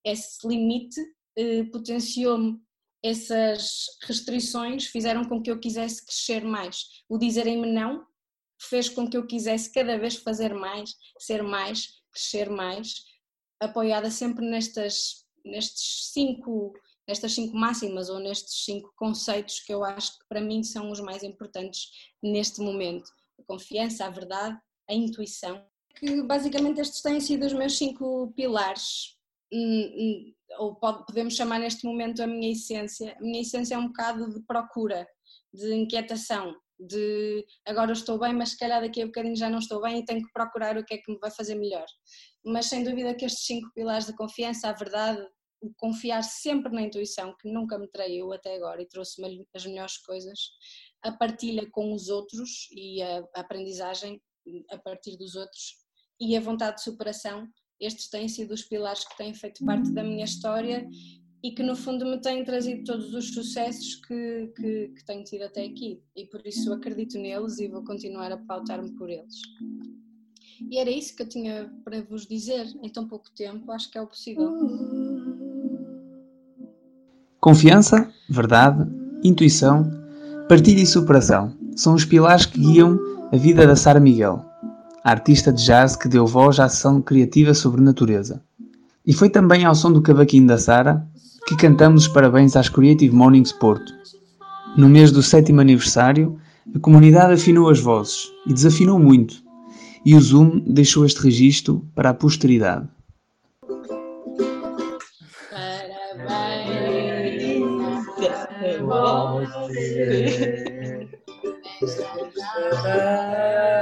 Esse 0.04 0.46
limite 0.46 1.00
eh, 1.36 1.64
potenciou-me, 1.64 2.58
essas 3.04 3.84
restrições 4.02 4.86
fizeram 4.86 5.24
com 5.26 5.42
que 5.42 5.50
eu 5.50 5.60
quisesse 5.60 6.04
crescer 6.06 6.42
mais. 6.42 6.86
O 7.06 7.18
dizerem-me 7.18 7.70
não 7.70 8.06
fez 8.58 8.88
com 8.88 9.06
que 9.06 9.14
eu 9.14 9.26
quisesse 9.26 9.70
cada 9.70 9.98
vez 9.98 10.16
fazer 10.16 10.54
mais, 10.54 10.94
ser 11.18 11.42
mais, 11.42 12.02
crescer 12.10 12.48
mais, 12.48 13.04
apoiada 13.60 14.10
sempre 14.10 14.48
nestas, 14.48 15.26
nestes 15.44 16.12
cinco 16.12 16.72
nestas 17.06 17.34
cinco 17.34 17.54
máximas 17.54 18.08
ou 18.08 18.18
nestes 18.18 18.64
cinco 18.64 18.90
conceitos 18.96 19.60
que 19.60 19.74
eu 19.74 19.84
acho 19.84 20.18
que 20.18 20.24
para 20.26 20.40
mim 20.40 20.62
são 20.62 20.90
os 20.90 21.00
mais 21.00 21.22
importantes 21.22 21.90
neste 22.22 22.62
momento: 22.62 23.10
a 23.38 23.42
confiança, 23.42 24.06
a 24.06 24.10
verdade, 24.10 24.58
a 24.88 24.94
intuição. 24.94 25.62
Que 25.96 26.22
basicamente 26.22 26.80
estes 26.80 27.02
têm 27.02 27.20
sido 27.20 27.44
os 27.44 27.52
meus 27.52 27.76
cinco 27.76 28.32
pilares, 28.34 29.18
hum, 29.52 29.92
hum, 29.94 30.34
ou 30.58 30.74
podemos 30.76 31.34
chamar 31.34 31.58
neste 31.58 31.86
momento 31.86 32.22
a 32.22 32.26
minha 32.26 32.52
essência. 32.52 33.16
A 33.18 33.20
minha 33.20 33.40
essência 33.40 33.74
é 33.74 33.78
um 33.78 33.88
bocado 33.88 34.32
de 34.32 34.40
procura, 34.46 35.06
de 35.52 35.74
inquietação, 35.74 36.54
de 36.78 37.44
agora 37.66 37.92
estou 37.92 38.18
bem, 38.18 38.34
mas 38.34 38.50
se 38.50 38.58
calhar 38.58 38.80
daqui 38.80 39.02
a 39.02 39.06
bocadinho 39.06 39.36
já 39.36 39.48
não 39.48 39.58
estou 39.58 39.80
bem 39.80 40.00
e 40.00 40.04
tenho 40.04 40.22
que 40.24 40.32
procurar 40.32 40.76
o 40.76 40.84
que 40.84 40.94
é 40.94 40.98
que 40.98 41.10
me 41.10 41.18
vai 41.18 41.30
fazer 41.30 41.54
melhor. 41.54 41.86
Mas 42.44 42.66
sem 42.66 42.82
dúvida 42.82 43.14
que 43.14 43.24
estes 43.24 43.46
cinco 43.46 43.70
pilares 43.74 44.06
da 44.06 44.16
confiança, 44.16 44.68
a 44.68 44.72
verdade, 44.72 45.26
o 45.60 45.72
confiar 45.76 46.22
sempre 46.22 46.72
na 46.72 46.82
intuição, 46.82 47.34
que 47.40 47.50
nunca 47.50 47.78
me 47.78 47.88
traiu 47.88 48.32
até 48.32 48.56
agora 48.56 48.82
e 48.82 48.88
trouxe-me 48.88 49.46
as 49.54 49.64
melhores 49.64 49.96
coisas, 49.98 50.38
a 51.02 51.12
partilha 51.12 51.68
com 51.70 51.92
os 51.92 52.08
outros 52.08 52.68
e 52.72 53.02
a, 53.02 53.24
aprendizagem 53.34 54.20
a 54.70 54.78
partir 54.78 55.16
dos 55.16 55.34
outros 55.36 55.76
e 56.20 56.36
a 56.36 56.40
vontade 56.40 56.76
de 56.76 56.82
superação, 56.82 57.48
estes 57.84 58.08
têm 58.08 58.28
sido 58.28 58.52
os 58.52 58.62
pilares 58.62 59.04
que 59.04 59.16
têm 59.16 59.34
feito 59.34 59.64
parte 59.64 59.90
da 59.92 60.02
minha 60.02 60.24
história 60.24 60.86
e 61.42 61.50
que 61.50 61.62
no 61.62 61.76
fundo 61.76 62.06
me 62.06 62.18
têm 62.20 62.42
trazido 62.42 62.84
todos 62.84 63.12
os 63.12 63.34
sucessos 63.34 63.96
que, 64.06 64.52
que, 64.56 64.88
que 64.88 65.04
tenho 65.04 65.22
tido 65.24 65.42
até 65.42 65.64
aqui 65.64 66.00
e 66.16 66.26
por 66.26 66.40
isso 66.46 66.72
acredito 66.72 67.18
neles 67.18 67.58
e 67.58 67.68
vou 67.68 67.84
continuar 67.84 68.32
a 68.32 68.38
pautar-me 68.38 68.90
por 68.92 69.10
eles. 69.10 69.34
E 70.70 70.78
era 70.78 70.90
isso 70.90 71.14
que 71.14 71.22
eu 71.22 71.28
tinha 71.28 71.70
para 71.84 72.00
vos 72.02 72.26
dizer 72.26 72.66
em 72.82 72.88
tão 72.88 73.06
pouco 73.06 73.30
tempo, 73.34 73.70
acho 73.72 73.90
que 73.90 73.98
é 73.98 74.00
o 74.00 74.06
possível. 74.06 74.50
Confiança, 77.40 78.10
verdade, 78.30 78.90
intuição, 79.22 79.90
partilha 80.48 80.80
e 80.80 80.86
superação 80.86 81.54
são 81.76 81.94
os 81.94 82.06
pilares 82.06 82.46
que 82.46 82.58
guiam 82.58 82.98
a 83.30 83.36
vida 83.36 83.66
da 83.66 83.76
Sara 83.76 84.00
Miguel, 84.00 84.42
artista 85.04 85.52
de 85.52 85.62
jazz 85.62 85.94
que 85.96 86.08
deu 86.08 86.26
voz 86.26 86.58
à 86.58 86.64
ação 86.64 87.02
criativa 87.02 87.52
sobre 87.52 87.82
natureza. 87.82 88.42
E 89.06 89.12
foi 89.12 89.28
também 89.28 89.66
ao 89.66 89.74
som 89.74 89.92
do 89.92 90.00
cavaquinho 90.00 90.46
da 90.46 90.56
Sara 90.56 91.06
que 91.46 91.54
cantamos 91.56 92.06
os 92.06 92.08
parabéns 92.08 92.56
às 92.56 92.70
Creative 92.70 93.14
Mornings 93.14 93.52
Porto. 93.52 93.92
No 94.78 94.88
mês 94.88 95.12
do 95.12 95.22
sétimo 95.22 95.60
aniversário, 95.60 96.38
a 96.74 96.78
comunidade 96.78 97.34
afinou 97.34 97.68
as 97.68 97.78
vozes 97.78 98.30
e 98.46 98.54
desafinou 98.54 98.98
muito, 98.98 99.42
e 100.06 100.14
o 100.14 100.20
Zoom 100.20 100.60
deixou 100.66 101.04
este 101.04 101.22
registro 101.22 101.86
para 101.94 102.10
a 102.10 102.14
posteridade. 102.14 102.88
você 111.80 113.73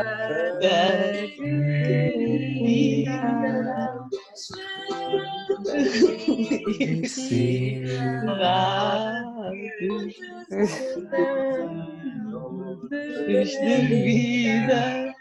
de 13.88 14.02
vida 14.04 15.12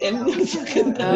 É 0.00 0.10
melhor 0.10 0.64
cantar. 0.72 1.14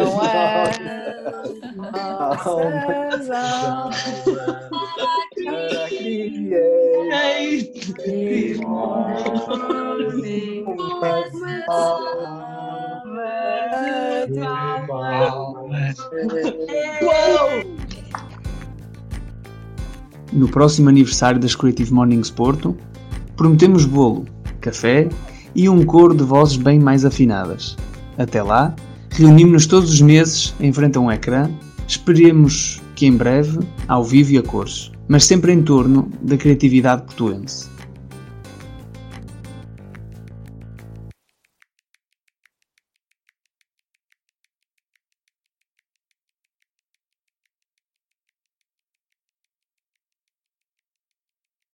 No 20.33 20.49
próximo 20.49 20.89
aniversário 20.89 21.39
das 21.39 21.55
Creative 21.55 21.93
Mornings 21.93 22.29
Porto, 22.29 22.75
prometemos 23.37 23.85
bolo, 23.85 24.25
café 24.59 25.07
e 25.55 25.69
um 25.69 25.85
coro 25.85 26.13
de 26.13 26.23
vozes 26.23 26.57
bem 26.57 26.79
mais 26.79 27.05
afinadas. 27.05 27.77
Até 28.17 28.43
lá, 28.43 28.75
reunimos-nos 29.11 29.65
todos 29.65 29.93
os 29.93 30.01
meses 30.01 30.53
em 30.59 30.73
frente 30.73 30.97
a 30.97 31.01
um 31.01 31.11
ecrã, 31.11 31.49
esperemos 31.87 32.81
que 32.95 33.05
em 33.05 33.15
breve, 33.15 33.59
ao 33.87 34.03
vivo 34.03 34.31
e 34.31 34.37
a 34.37 34.43
cores, 34.43 34.91
mas 35.07 35.25
sempre 35.25 35.51
em 35.51 35.61
torno 35.61 36.09
da 36.21 36.37
criatividade 36.37 37.03
portuense. 37.03 37.74